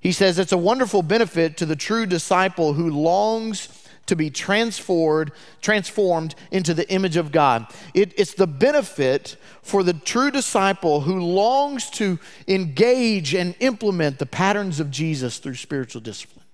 He 0.02 0.12
says 0.12 0.38
it's 0.38 0.52
a 0.52 0.58
wonderful 0.58 1.02
benefit 1.02 1.58
to 1.58 1.66
the 1.66 1.76
true 1.76 2.06
disciple 2.06 2.74
who 2.74 2.90
longs 2.90 3.85
to 4.08 4.16
be 4.16 4.30
transformed, 4.30 5.32
transformed 5.62 6.36
into 6.52 6.74
the 6.74 6.90
image 6.92 7.18
of 7.18 7.32
God. 7.32 7.68
It, 7.94 8.14
it's 8.18 8.34
the 8.34 8.48
benefit 8.48 9.38
for 9.62 9.84
the 9.84 9.94
true 9.94 10.32
disciple 10.32 11.02
who 11.02 11.20
longs 11.20 11.90
to 11.92 12.20
engage 12.48 13.34
and 13.34 13.56
implement 13.60 14.20
the 14.20 14.26
patterns 14.26 14.80
of 14.80 14.92
Jesus 14.92 15.40
through 15.40 15.56
spiritual 15.56 16.02
discipline 16.02 16.46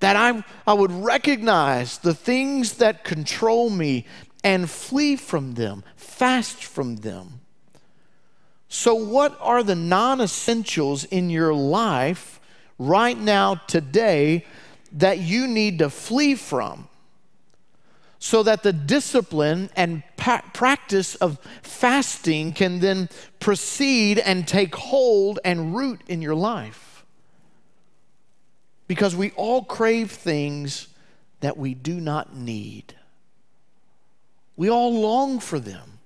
that 0.00 0.16
I, 0.16 0.44
I 0.66 0.74
would 0.74 0.92
recognize 0.92 1.98
the 1.98 2.14
things 2.14 2.74
that 2.74 3.04
control 3.04 3.70
me 3.70 4.06
and 4.44 4.68
flee 4.68 5.16
from 5.16 5.54
them, 5.54 5.84
fast 5.96 6.62
from 6.64 6.96
them. 6.96 7.40
So, 8.68 8.94
what 8.94 9.36
are 9.40 9.62
the 9.62 9.74
non 9.74 10.20
essentials 10.20 11.04
in 11.04 11.30
your 11.30 11.54
life 11.54 12.40
right 12.78 13.18
now, 13.18 13.54
today, 13.54 14.44
that 14.96 15.18
you 15.18 15.46
need 15.46 15.78
to 15.78 15.90
flee 15.90 16.34
from 16.34 16.88
so 18.18 18.42
that 18.42 18.62
the 18.62 18.72
discipline 18.72 19.70
and 19.76 20.02
pa- 20.16 20.42
practice 20.52 21.14
of 21.16 21.38
fasting 21.62 22.52
can 22.52 22.80
then 22.80 23.08
proceed 23.38 24.18
and 24.18 24.48
take 24.48 24.74
hold 24.74 25.38
and 25.44 25.76
root 25.76 26.00
in 26.08 26.22
your 26.22 26.34
life. 26.34 27.04
Because 28.88 29.14
we 29.14 29.30
all 29.32 29.62
crave 29.62 30.10
things 30.10 30.88
that 31.40 31.56
we 31.56 31.74
do 31.74 32.00
not 32.00 32.34
need. 32.34 32.94
We 34.56 34.70
all 34.70 34.98
long 34.98 35.38
for 35.38 35.60
them. 35.60 35.98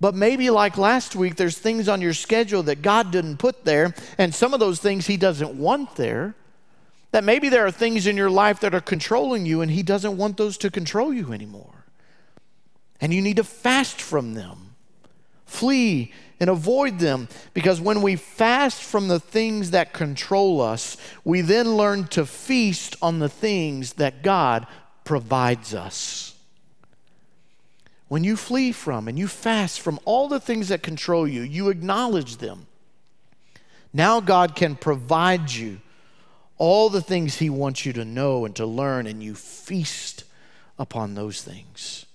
But 0.00 0.14
maybe, 0.14 0.50
like 0.50 0.76
last 0.76 1.14
week, 1.14 1.36
there's 1.36 1.58
things 1.58 1.88
on 1.88 2.00
your 2.00 2.14
schedule 2.14 2.62
that 2.64 2.82
God 2.82 3.10
didn't 3.10 3.36
put 3.36 3.64
there, 3.64 3.94
and 4.18 4.34
some 4.34 4.54
of 4.54 4.60
those 4.60 4.80
things 4.80 5.06
He 5.06 5.16
doesn't 5.16 5.54
want 5.54 5.96
there. 5.96 6.34
That 7.14 7.22
maybe 7.22 7.48
there 7.48 7.64
are 7.64 7.70
things 7.70 8.08
in 8.08 8.16
your 8.16 8.28
life 8.28 8.58
that 8.58 8.74
are 8.74 8.80
controlling 8.80 9.46
you, 9.46 9.60
and 9.60 9.70
He 9.70 9.84
doesn't 9.84 10.16
want 10.16 10.36
those 10.36 10.58
to 10.58 10.68
control 10.68 11.14
you 11.14 11.32
anymore. 11.32 11.84
And 13.00 13.14
you 13.14 13.22
need 13.22 13.36
to 13.36 13.44
fast 13.44 14.02
from 14.02 14.34
them, 14.34 14.74
flee 15.46 16.12
and 16.40 16.50
avoid 16.50 16.98
them, 16.98 17.28
because 17.52 17.80
when 17.80 18.02
we 18.02 18.16
fast 18.16 18.82
from 18.82 19.06
the 19.06 19.20
things 19.20 19.70
that 19.70 19.92
control 19.92 20.60
us, 20.60 20.96
we 21.22 21.40
then 21.40 21.76
learn 21.76 22.08
to 22.08 22.26
feast 22.26 22.96
on 23.00 23.20
the 23.20 23.28
things 23.28 23.92
that 23.92 24.24
God 24.24 24.66
provides 25.04 25.72
us. 25.72 26.34
When 28.08 28.24
you 28.24 28.36
flee 28.36 28.72
from 28.72 29.06
and 29.06 29.16
you 29.16 29.28
fast 29.28 29.80
from 29.80 30.00
all 30.04 30.26
the 30.26 30.40
things 30.40 30.66
that 30.66 30.82
control 30.82 31.28
you, 31.28 31.42
you 31.42 31.68
acknowledge 31.68 32.38
them. 32.38 32.66
Now 33.92 34.18
God 34.18 34.56
can 34.56 34.74
provide 34.74 35.52
you 35.52 35.80
all 36.64 36.88
the 36.88 37.02
things 37.02 37.36
He 37.36 37.50
wants 37.50 37.84
you 37.84 37.92
to 37.92 38.04
know 38.04 38.44
and 38.44 38.56
to 38.56 38.66
learn, 38.66 39.06
and 39.06 39.22
you 39.22 39.34
feast 39.34 40.24
upon 40.78 41.14
those 41.14 41.42
things. 41.42 42.06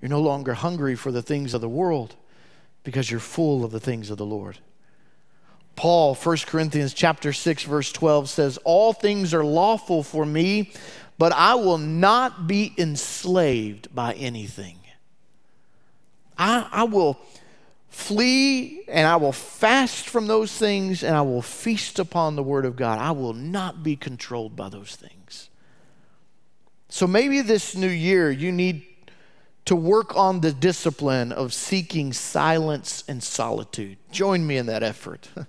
You're 0.00 0.10
no 0.10 0.20
longer 0.20 0.54
hungry 0.54 0.94
for 0.94 1.10
the 1.10 1.22
things 1.22 1.54
of 1.54 1.60
the 1.60 1.68
world 1.68 2.14
because 2.82 3.10
you're 3.10 3.20
full 3.20 3.64
of 3.64 3.70
the 3.70 3.80
things 3.80 4.10
of 4.10 4.18
the 4.18 4.26
Lord. 4.26 4.58
Paul, 5.76 6.14
1 6.14 6.36
Corinthians 6.46 6.94
chapter 6.94 7.32
6 7.32 7.64
verse 7.64 7.90
12 7.90 8.28
says, 8.28 8.58
"All 8.64 8.92
things 8.92 9.34
are 9.34 9.44
lawful 9.44 10.02
for 10.02 10.24
me, 10.24 10.70
but 11.18 11.32
I 11.32 11.54
will 11.54 11.78
not 11.78 12.46
be 12.46 12.74
enslaved 12.76 13.94
by 13.94 14.14
anything. 14.14 14.78
I, 16.36 16.66
I 16.70 16.84
will 16.84 17.18
flee 17.94 18.82
and 18.88 19.06
I 19.06 19.16
will 19.16 19.32
fast 19.32 20.08
from 20.08 20.26
those 20.26 20.52
things 20.52 21.04
and 21.04 21.16
I 21.16 21.22
will 21.22 21.42
feast 21.42 21.98
upon 21.98 22.34
the 22.34 22.42
Word 22.42 22.66
of 22.66 22.76
God. 22.76 22.98
I 22.98 23.12
will 23.12 23.32
not 23.32 23.82
be 23.82 23.94
controlled 23.94 24.56
by 24.56 24.68
those 24.68 24.96
things. 24.96 25.48
So 26.88 27.06
maybe 27.06 27.40
this 27.40 27.76
new 27.76 27.88
year 27.88 28.30
you 28.30 28.50
need 28.50 28.84
to 29.66 29.76
work 29.76 30.14
on 30.16 30.40
the 30.40 30.52
discipline 30.52 31.32
of 31.32 31.54
seeking 31.54 32.12
silence 32.12 33.04
and 33.08 33.22
solitude. 33.22 33.96
Join 34.10 34.46
me 34.46 34.56
in 34.56 34.66
that 34.66 34.82
effort. 34.82 35.28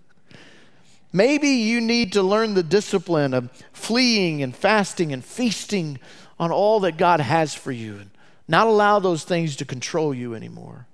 Maybe 1.12 1.50
you 1.50 1.82
need 1.82 2.14
to 2.14 2.22
learn 2.22 2.54
the 2.54 2.64
discipline 2.64 3.34
of 3.34 3.52
fleeing 3.74 4.44
and 4.44 4.56
fasting 4.56 5.12
and 5.12 5.24
feasting 5.24 6.00
on 6.40 6.52
all 6.52 6.80
that 6.82 6.98
God 6.98 7.20
has 7.20 7.54
for 7.54 7.72
you 7.72 7.98
and 7.98 8.10
not 8.48 8.68
allow 8.68 9.00
those 9.00 9.24
things 9.24 9.56
to 9.58 9.66
control 9.66 10.14
you 10.14 10.36
anymore. 10.36 10.88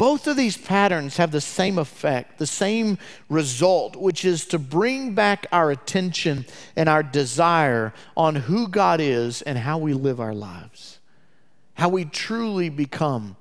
Both 0.00 0.26
of 0.26 0.38
these 0.38 0.56
patterns 0.56 1.18
have 1.18 1.30
the 1.30 1.42
same 1.42 1.76
effect, 1.76 2.38
the 2.38 2.46
same 2.46 2.96
result, 3.28 3.96
which 3.96 4.24
is 4.24 4.46
to 4.46 4.58
bring 4.58 5.14
back 5.14 5.46
our 5.52 5.70
attention 5.70 6.46
and 6.74 6.88
our 6.88 7.02
desire 7.02 7.92
on 8.16 8.34
who 8.34 8.66
God 8.66 9.02
is 9.02 9.42
and 9.42 9.58
how 9.58 9.76
we 9.76 9.92
live 9.92 10.18
our 10.18 10.32
lives, 10.32 11.00
how 11.74 11.90
we 11.90 12.06
truly 12.06 12.70
become 12.70 13.36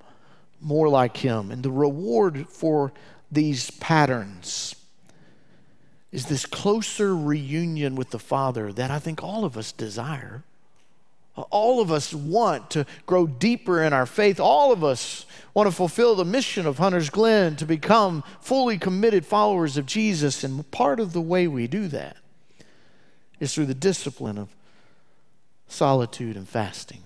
more 0.60 0.89
like 0.89 1.15
Him. 1.15 1.50
And 1.50 1.63
the 1.63 1.72
reward 1.72 2.50
for 2.50 2.91
these 3.32 3.72
patterns 3.72 4.76
is 6.12 6.26
this 6.26 6.45
closer 6.45 7.15
reunion 7.15 7.95
with 7.95 8.10
the 8.10 8.19
Father 8.19 8.74
that 8.74 8.91
I 8.91 9.00
think 9.00 9.24
all 9.24 9.45
of 9.45 9.58
us 9.58 9.72
desire. 9.72 10.43
All 11.49 11.82
of 11.82 11.91
us 11.91 12.13
want 12.13 12.71
to 12.71 12.86
grow 13.06 13.28
deeper 13.28 13.84
in 13.84 13.93
our 13.93 14.06
faith. 14.06 14.39
All 14.39 14.71
of 14.71 14.84
us 14.84 15.25
want 15.54 15.67
to 15.67 15.75
fulfill 15.75 16.15
the 16.15 16.25
mission 16.25 16.65
of 16.65 16.78
Hunter's 16.78 17.10
Glen 17.10 17.56
to 17.58 17.65
become 17.65 18.23
fully 18.41 18.78
committed 18.78 19.25
followers 19.25 19.78
of 19.78 19.86
Jesus. 19.86 20.43
And 20.43 20.69
part 20.71 20.99
of 20.99 21.13
the 21.13 21.21
way 21.21 21.47
we 21.47 21.67
do 21.67 21.88
that 21.89 22.17
is 23.39 23.54
through 23.54 23.67
the 23.67 23.73
discipline 23.73 24.38
of 24.38 24.49
solitude 25.67 26.36
and 26.36 26.47
fasting. 26.47 27.04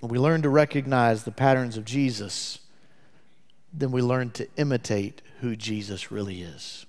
When 0.00 0.12
we 0.12 0.18
learn 0.18 0.42
to 0.42 0.48
recognize 0.48 1.24
the 1.24 1.32
patterns 1.32 1.76
of 1.76 1.84
Jesus, 1.84 2.60
then 3.72 3.90
we 3.90 4.02
learn 4.02 4.30
to 4.32 4.48
imitate 4.56 5.22
who 5.40 5.56
Jesus 5.56 6.10
really 6.10 6.42
is. 6.42 6.86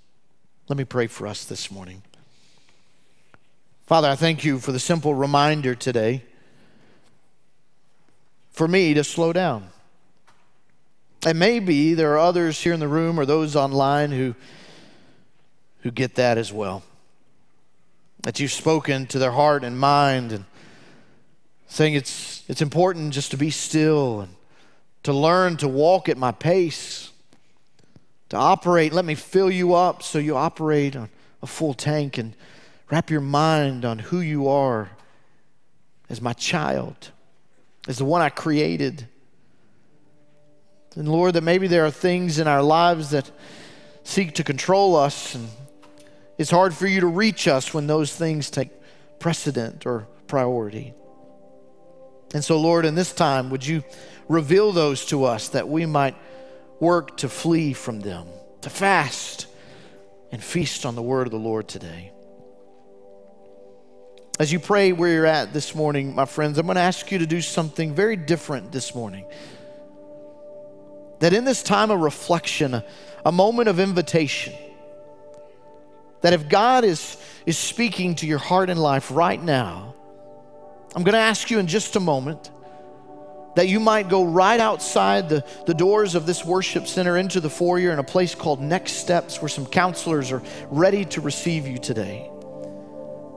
Let 0.68 0.78
me 0.78 0.86
pray 0.86 1.08
for 1.08 1.26
us 1.26 1.46
this 1.46 1.72
morning. 1.72 2.04
Father, 3.90 4.08
I 4.08 4.16
thank 4.16 4.46
you 4.46 4.60
for 4.60 4.72
the 4.72 4.80
simple 4.80 5.16
reminder 5.16 5.74
today 5.74 6.22
for 8.52 8.68
me 8.68 8.94
to 8.94 9.04
slow 9.04 9.34
down. 9.34 9.70
And 11.26 11.40
maybe 11.40 11.96
there 11.96 12.14
are 12.14 12.20
others 12.20 12.62
here 12.62 12.74
in 12.74 12.80
the 12.80 12.88
room 12.88 13.20
or 13.20 13.26
those 13.26 13.56
online 13.56 14.12
who, 14.12 14.36
who 15.82 15.90
get 15.90 16.14
that 16.14 16.38
as 16.38 16.54
well. 16.54 16.84
That 18.22 18.40
you've 18.40 18.52
spoken 18.52 19.08
to 19.08 19.18
their 19.18 19.32
heart 19.32 19.64
and 19.64 19.80
mind 19.80 20.34
and 20.34 20.46
saying 21.66 21.96
it's, 21.96 22.44
it's 22.48 22.62
important 22.62 23.12
just 23.12 23.32
to 23.32 23.38
be 23.38 23.50
still 23.50 24.22
and 24.22 24.36
to 25.02 25.14
learn 25.14 25.58
to 25.58 25.68
walk 25.68 26.10
at 26.10 26.16
my 26.16 26.32
pace 26.32 27.12
to 28.30 28.38
operate. 28.38 28.94
Let 28.94 29.06
me 29.06 29.16
fill 29.16 29.50
you 29.50 29.74
up 29.74 30.04
so 30.04 30.20
you 30.20 30.38
operate 30.38 30.96
on 30.96 31.10
a 31.42 31.48
full 31.48 31.74
tank 31.74 32.20
and 32.20 32.36
wrap 32.90 33.10
your 33.10 33.22
mind 33.22 33.86
on 33.86 34.00
who 34.00 34.20
you 34.20 34.48
are 34.48 34.90
as 36.10 36.22
my 36.22 36.34
child, 36.34 37.12
as 37.88 37.98
the 37.98 38.06
one 38.06 38.22
I 38.22 38.30
created. 38.30 39.08
And 40.96 41.08
Lord, 41.08 41.36
that 41.36 41.44
maybe 41.44 41.68
there 41.68 41.86
are 41.86 41.92
things 41.92 42.40
in 42.40 42.48
our 42.48 42.64
lives 42.64 43.12
that 43.12 43.30
seek 44.04 44.36
to 44.36 44.44
control 44.44 44.96
us, 44.96 45.36
and 45.36 45.50
it's 46.38 46.52
hard 46.52 46.74
for 46.74 46.88
you 46.88 47.02
to 47.02 47.08
reach 47.08 47.48
us 47.48 47.74
when 47.74 47.88
those 47.88 48.16
things 48.16 48.50
take 48.50 48.70
precedent 49.20 49.86
or 49.86 50.08
priority. 50.28 50.94
And 52.34 52.44
so, 52.44 52.60
Lord, 52.60 52.86
in 52.86 52.96
this 52.96 53.14
time, 53.14 53.50
would 53.50 53.66
you 53.66 53.84
reveal 54.28 54.72
those 54.72 55.06
to 55.08 55.26
us 55.26 55.50
that 55.50 55.68
we 55.68 55.86
might 55.86 56.16
work 56.80 57.18
to 57.18 57.30
flee 57.30 57.74
from 57.74 58.00
them, 58.00 58.28
to 58.62 58.70
fast 58.70 59.48
and 60.32 60.44
feast 60.44 60.86
on 60.86 60.96
the 60.96 61.02
word 61.02 61.28
of 61.28 61.32
the 61.32 61.40
Lord 61.40 61.68
today. 61.68 62.12
As 64.40 64.54
you 64.54 64.60
pray 64.62 64.94
where 64.94 65.12
you're 65.12 65.26
at 65.26 65.52
this 65.52 65.76
morning, 65.76 66.16
my 66.16 66.24
friends, 66.24 66.58
I'm 66.58 66.66
going 66.66 66.78
to 66.78 66.82
ask 66.82 67.12
you 67.12 67.20
to 67.20 67.28
do 67.28 67.42
something 67.42 67.94
very 67.94 68.16
different 68.16 68.72
this 68.72 68.96
morning. 68.96 69.26
That 71.20 71.34
in 71.34 71.44
this 71.44 71.62
time 71.62 71.92
of 71.92 72.00
reflection, 72.00 72.82
a 73.26 73.32
moment 73.34 73.68
of 73.68 73.82
invitation, 73.82 74.54
that 76.22 76.32
if 76.32 76.48
God 76.48 76.86
is, 76.86 77.18
is 77.46 77.58
speaking 77.58 78.16
to 78.16 78.26
your 78.26 78.38
heart 78.38 78.70
and 78.70 78.82
life 78.82 79.12
right 79.12 79.44
now, 79.44 79.94
I'm 80.96 81.04
going 81.04 81.14
to 81.14 81.20
ask 81.20 81.52
you 81.52 81.60
in 81.60 81.68
just 81.68 81.98
a 81.98 82.00
moment 82.00 82.50
that 83.58 83.68
you 83.68 83.82
might 83.82 84.08
go 84.08 84.24
right 84.24 84.62
outside 84.62 85.28
the, 85.28 85.44
the 85.66 85.74
doors 85.74 86.16
of 86.16 86.26
this 86.26 86.46
worship 86.46 86.88
center 86.88 87.18
into 87.18 87.42
the 87.42 87.50
foyer 87.50 87.92
in 87.92 88.00
a 88.00 88.04
place 88.06 88.36
called 88.36 88.62
Next 88.62 88.94
Steps 88.94 89.42
where 89.42 89.50
some 89.50 89.66
counselors 89.66 90.32
are 90.32 90.42
ready 90.70 91.04
to 91.06 91.20
receive 91.20 91.68
you 91.68 91.78
today. 91.78 92.32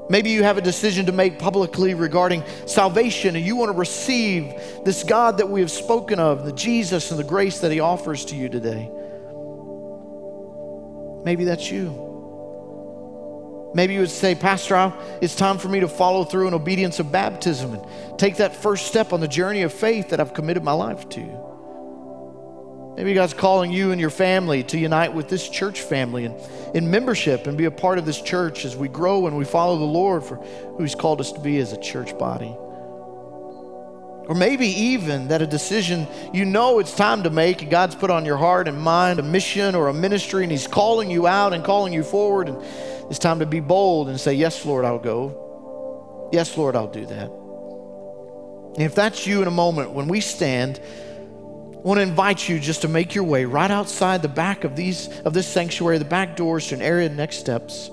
Maybe 0.08 0.30
you 0.30 0.42
have 0.42 0.58
a 0.58 0.60
decision 0.60 1.06
to 1.06 1.12
make 1.12 1.38
publicly 1.38 1.94
regarding 1.94 2.42
salvation 2.66 3.36
and 3.36 3.44
you 3.44 3.56
want 3.56 3.70
to 3.70 3.78
receive 3.78 4.52
this 4.84 5.04
God 5.04 5.38
that 5.38 5.48
we 5.48 5.60
have 5.60 5.70
spoken 5.70 6.18
of, 6.18 6.44
the 6.44 6.52
Jesus 6.52 7.10
and 7.10 7.18
the 7.18 7.24
grace 7.24 7.60
that 7.60 7.72
He 7.72 7.80
offers 7.80 8.24
to 8.26 8.36
you 8.36 8.48
today. 8.48 8.90
Maybe 11.24 11.44
that's 11.44 11.70
you. 11.70 12.10
Maybe 13.74 13.94
you 13.94 14.00
would 14.00 14.10
say, 14.10 14.34
Pastor, 14.34 14.92
it's 15.22 15.34
time 15.34 15.56
for 15.58 15.68
me 15.68 15.80
to 15.80 15.88
follow 15.88 16.24
through 16.24 16.48
in 16.48 16.54
obedience 16.54 16.98
of 17.00 17.10
baptism 17.10 17.74
and 17.74 18.18
take 18.18 18.36
that 18.36 18.54
first 18.54 18.86
step 18.86 19.12
on 19.12 19.20
the 19.20 19.28
journey 19.28 19.62
of 19.62 19.72
faith 19.72 20.10
that 20.10 20.20
I've 20.20 20.34
committed 20.34 20.62
my 20.62 20.72
life 20.72 21.08
to. 21.10 21.41
Maybe 22.96 23.14
God's 23.14 23.32
calling 23.32 23.72
you 23.72 23.90
and 23.90 24.00
your 24.00 24.10
family 24.10 24.62
to 24.64 24.78
unite 24.78 25.14
with 25.14 25.28
this 25.28 25.48
church 25.48 25.80
family 25.80 26.26
and 26.26 26.36
in 26.74 26.90
membership 26.90 27.46
and 27.46 27.56
be 27.56 27.64
a 27.64 27.70
part 27.70 27.98
of 27.98 28.04
this 28.04 28.20
church 28.20 28.64
as 28.64 28.76
we 28.76 28.88
grow 28.88 29.26
and 29.26 29.36
we 29.36 29.44
follow 29.44 29.78
the 29.78 29.84
Lord 29.84 30.24
for 30.24 30.36
who 30.36 30.82
He's 30.82 30.94
called 30.94 31.20
us 31.20 31.32
to 31.32 31.40
be 31.40 31.58
as 31.58 31.72
a 31.72 31.80
church 31.80 32.16
body. 32.18 32.54
Or 34.28 34.34
maybe 34.36 34.66
even 34.66 35.28
that 35.28 35.42
a 35.42 35.46
decision 35.46 36.06
you 36.32 36.44
know 36.44 36.78
it's 36.78 36.94
time 36.94 37.22
to 37.22 37.30
make 37.30 37.62
and 37.62 37.70
God's 37.70 37.94
put 37.94 38.10
on 38.10 38.24
your 38.24 38.36
heart 38.36 38.68
and 38.68 38.80
mind 38.80 39.18
a 39.18 39.22
mission 39.22 39.74
or 39.74 39.88
a 39.88 39.94
ministry 39.94 40.42
and 40.42 40.52
He's 40.52 40.66
calling 40.66 41.10
you 41.10 41.26
out 41.26 41.54
and 41.54 41.64
calling 41.64 41.92
you 41.92 42.02
forward 42.02 42.48
and 42.48 42.62
it's 43.10 43.18
time 43.18 43.40
to 43.40 43.46
be 43.46 43.60
bold 43.60 44.08
and 44.08 44.20
say, 44.20 44.34
Yes, 44.34 44.64
Lord, 44.64 44.84
I'll 44.84 44.98
go. 44.98 46.28
Yes, 46.32 46.56
Lord, 46.56 46.76
I'll 46.76 46.90
do 46.90 47.06
that. 47.06 47.30
And 48.74 48.82
if 48.82 48.94
that's 48.94 49.26
you 49.26 49.42
in 49.42 49.48
a 49.48 49.52
moment 49.52 49.90
when 49.90 50.08
we 50.08 50.20
stand, 50.20 50.80
I 51.82 51.84
want 51.84 51.98
to 51.98 52.02
invite 52.02 52.48
you 52.48 52.60
just 52.60 52.82
to 52.82 52.88
make 52.88 53.12
your 53.12 53.24
way 53.24 53.44
right 53.44 53.70
outside 53.70 54.22
the 54.22 54.28
back 54.28 54.62
of 54.62 54.76
these 54.76 55.08
of 55.22 55.34
this 55.34 55.48
sanctuary, 55.48 55.98
the 55.98 56.04
back 56.04 56.36
doors 56.36 56.68
to 56.68 56.76
an 56.76 56.82
area 56.82 57.06
of 57.06 57.12
next 57.12 57.38
steps. 57.38 57.90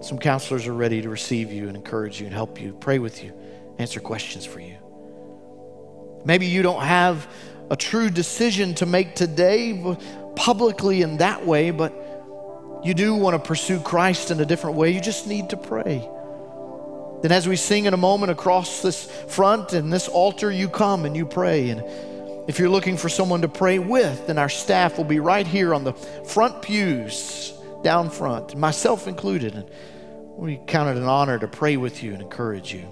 Some 0.00 0.18
counselors 0.18 0.66
are 0.66 0.74
ready 0.74 1.02
to 1.02 1.08
receive 1.08 1.52
you 1.52 1.68
and 1.68 1.76
encourage 1.76 2.18
you 2.18 2.26
and 2.26 2.34
help 2.34 2.60
you, 2.60 2.72
pray 2.72 2.98
with 2.98 3.22
you, 3.22 3.32
answer 3.78 4.00
questions 4.00 4.44
for 4.44 4.58
you. 4.58 4.74
Maybe 6.24 6.46
you 6.46 6.62
don't 6.62 6.82
have 6.82 7.32
a 7.70 7.76
true 7.76 8.10
decision 8.10 8.74
to 8.76 8.86
make 8.86 9.14
today 9.14 9.96
publicly 10.34 11.02
in 11.02 11.18
that 11.18 11.46
way, 11.46 11.70
but 11.70 11.92
you 12.82 12.92
do 12.92 13.14
want 13.14 13.40
to 13.40 13.48
pursue 13.48 13.78
Christ 13.78 14.32
in 14.32 14.40
a 14.40 14.44
different 14.44 14.76
way. 14.76 14.90
You 14.90 15.00
just 15.00 15.28
need 15.28 15.50
to 15.50 15.56
pray. 15.56 16.08
Then, 17.22 17.30
as 17.30 17.46
we 17.46 17.54
sing 17.54 17.84
in 17.84 17.94
a 17.94 17.96
moment 17.96 18.32
across 18.32 18.82
this 18.82 19.08
front 19.28 19.74
and 19.74 19.92
this 19.92 20.08
altar, 20.08 20.50
you 20.50 20.68
come 20.68 21.04
and 21.04 21.16
you 21.16 21.24
pray. 21.24 21.70
And 21.70 21.84
if 22.48 22.60
you're 22.60 22.68
looking 22.68 22.96
for 22.96 23.08
someone 23.08 23.42
to 23.42 23.48
pray 23.48 23.78
with, 23.78 24.28
then 24.28 24.38
our 24.38 24.48
staff 24.48 24.96
will 24.96 25.04
be 25.04 25.18
right 25.18 25.46
here 25.46 25.74
on 25.74 25.82
the 25.82 25.92
front 25.92 26.62
pews 26.62 27.52
down 27.82 28.08
front, 28.08 28.56
myself 28.56 29.08
included. 29.08 29.54
And 29.54 29.68
we 30.36 30.60
count 30.66 30.96
it 30.96 31.00
an 31.00 31.08
honor 31.08 31.38
to 31.38 31.48
pray 31.48 31.76
with 31.76 32.02
you 32.02 32.12
and 32.12 32.22
encourage 32.22 32.72
you. 32.72 32.84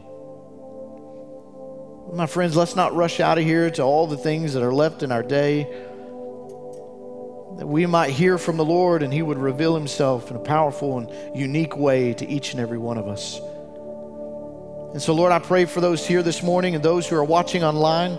My 2.13 2.27
friends, 2.27 2.57
let's 2.57 2.77
not 2.77 2.95
rush 2.95 3.21
out 3.21 3.39
of 3.39 3.45
here 3.45 3.71
to 3.71 3.83
all 3.83 4.07
the 4.07 4.17
things 4.17 4.55
that 4.55 4.63
are 4.63 4.75
left 4.75 5.03
in 5.03 5.13
our 5.13 5.23
day. 5.23 5.65
That 7.59 7.67
we 7.67 7.87
might 7.87 8.11
hear 8.11 8.39
from 8.39 8.57
the 8.57 8.65
Lord 8.65 9.05
and 9.05 9.13
He 9.13 9.23
would 9.23 9.39
reveal 9.39 9.75
Himself 9.77 10.31
in 10.31 10.37
a 10.37 10.41
powerful 10.41 10.99
and 10.99 11.37
unique 11.37 11.77
way 11.77 12.13
to 12.15 12.29
each 12.29 12.53
and 12.53 12.61
every 12.61 12.79
one 12.79 12.99
of 12.99 13.07
us. 13.07 13.39
And 14.93 15.01
so, 15.01 15.15
Lord, 15.15 15.33
I 15.33 15.39
pray 15.39 15.65
for 15.65 15.81
those 15.81 16.07
here 16.07 16.23
this 16.23 16.43
morning 16.43 16.75
and 16.75 16.85
those 16.85 17.09
who 17.09 17.17
are 17.17 17.25
watching 17.25 17.63
online 17.63 18.19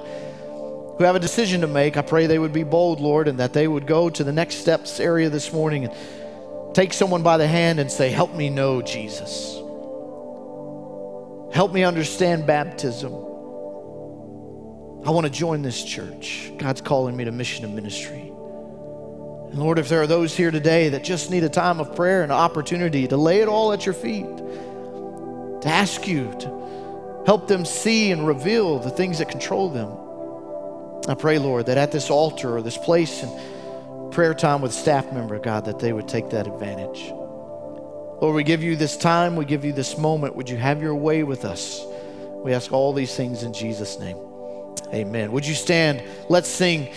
who 0.97 1.03
have 1.03 1.15
a 1.15 1.19
decision 1.19 1.61
to 1.61 1.67
make, 1.67 1.97
I 1.97 2.01
pray 2.01 2.25
they 2.25 2.39
would 2.39 2.53
be 2.53 2.63
bold, 2.63 3.01
Lord, 3.01 3.27
and 3.27 3.39
that 3.39 3.53
they 3.53 3.67
would 3.67 3.85
go 3.85 4.09
to 4.09 4.23
the 4.23 4.31
next 4.31 4.55
steps 4.55 4.99
area 4.99 5.29
this 5.29 5.51
morning 5.51 5.85
and 5.85 6.75
take 6.75 6.93
someone 6.93 7.21
by 7.21 7.37
the 7.37 7.47
hand 7.47 7.79
and 7.79 7.91
say, 7.91 8.09
Help 8.09 8.33
me 8.33 8.49
know 8.49 8.81
Jesus. 8.81 9.55
Help 11.53 11.73
me 11.73 11.83
understand 11.83 12.45
baptism. 12.45 13.13
I 15.05 15.11
want 15.11 15.25
to 15.25 15.31
join 15.31 15.61
this 15.61 15.83
church. 15.83 16.51
God's 16.57 16.81
calling 16.81 17.15
me 17.15 17.25
to 17.25 17.31
mission 17.31 17.63
and 17.63 17.75
ministry. 17.75 18.21
And 18.21 19.59
Lord, 19.59 19.79
if 19.79 19.87
there 19.87 20.01
are 20.01 20.07
those 20.07 20.35
here 20.35 20.51
today 20.51 20.89
that 20.89 21.03
just 21.03 21.29
need 21.29 21.43
a 21.43 21.49
time 21.49 21.79
of 21.79 21.95
prayer 21.95 22.23
and 22.23 22.31
an 22.31 22.37
opportunity 22.37 23.07
to 23.07 23.15
lay 23.15 23.41
it 23.41 23.47
all 23.47 23.71
at 23.71 23.85
your 23.85 23.93
feet, 23.93 24.25
to 24.25 25.67
ask 25.67 26.07
you 26.07 26.33
to 26.39 27.23
help 27.25 27.47
them 27.47 27.65
see 27.65 28.11
and 28.11 28.27
reveal 28.27 28.79
the 28.79 28.89
things 28.89 29.19
that 29.19 29.29
control 29.29 29.69
them. 29.69 30.04
I 31.07 31.13
pray, 31.13 31.37
Lord, 31.37 31.67
that 31.67 31.77
at 31.77 31.91
this 31.91 32.09
altar 32.09 32.57
or 32.57 32.61
this 32.61 32.77
place 32.77 33.23
and 33.23 34.11
prayer 34.11 34.33
time 34.33 34.61
with 34.61 34.73
staff 34.73 35.11
member, 35.11 35.37
God, 35.39 35.65
that 35.65 35.79
they 35.79 35.93
would 35.93 36.07
take 36.07 36.29
that 36.31 36.47
advantage. 36.47 37.11
Lord, 38.21 38.33
we 38.33 38.43
give 38.43 38.63
you 38.63 38.75
this 38.75 38.97
time, 38.97 39.35
we 39.35 39.45
give 39.45 39.65
you 39.65 39.73
this 39.73 39.97
moment. 39.97 40.35
Would 40.35 40.49
you 40.49 40.57
have 40.57 40.81
your 40.81 40.95
way 40.95 41.23
with 41.23 41.45
us? 41.45 41.85
We 42.43 42.53
ask 42.53 42.71
all 42.71 42.93
these 42.93 43.15
things 43.15 43.43
in 43.43 43.53
Jesus' 43.53 43.99
name. 43.99 44.17
Amen. 44.93 45.31
Would 45.31 45.45
you 45.45 45.53
stand? 45.53 46.01
Let's 46.29 46.47
sing. 46.47 46.93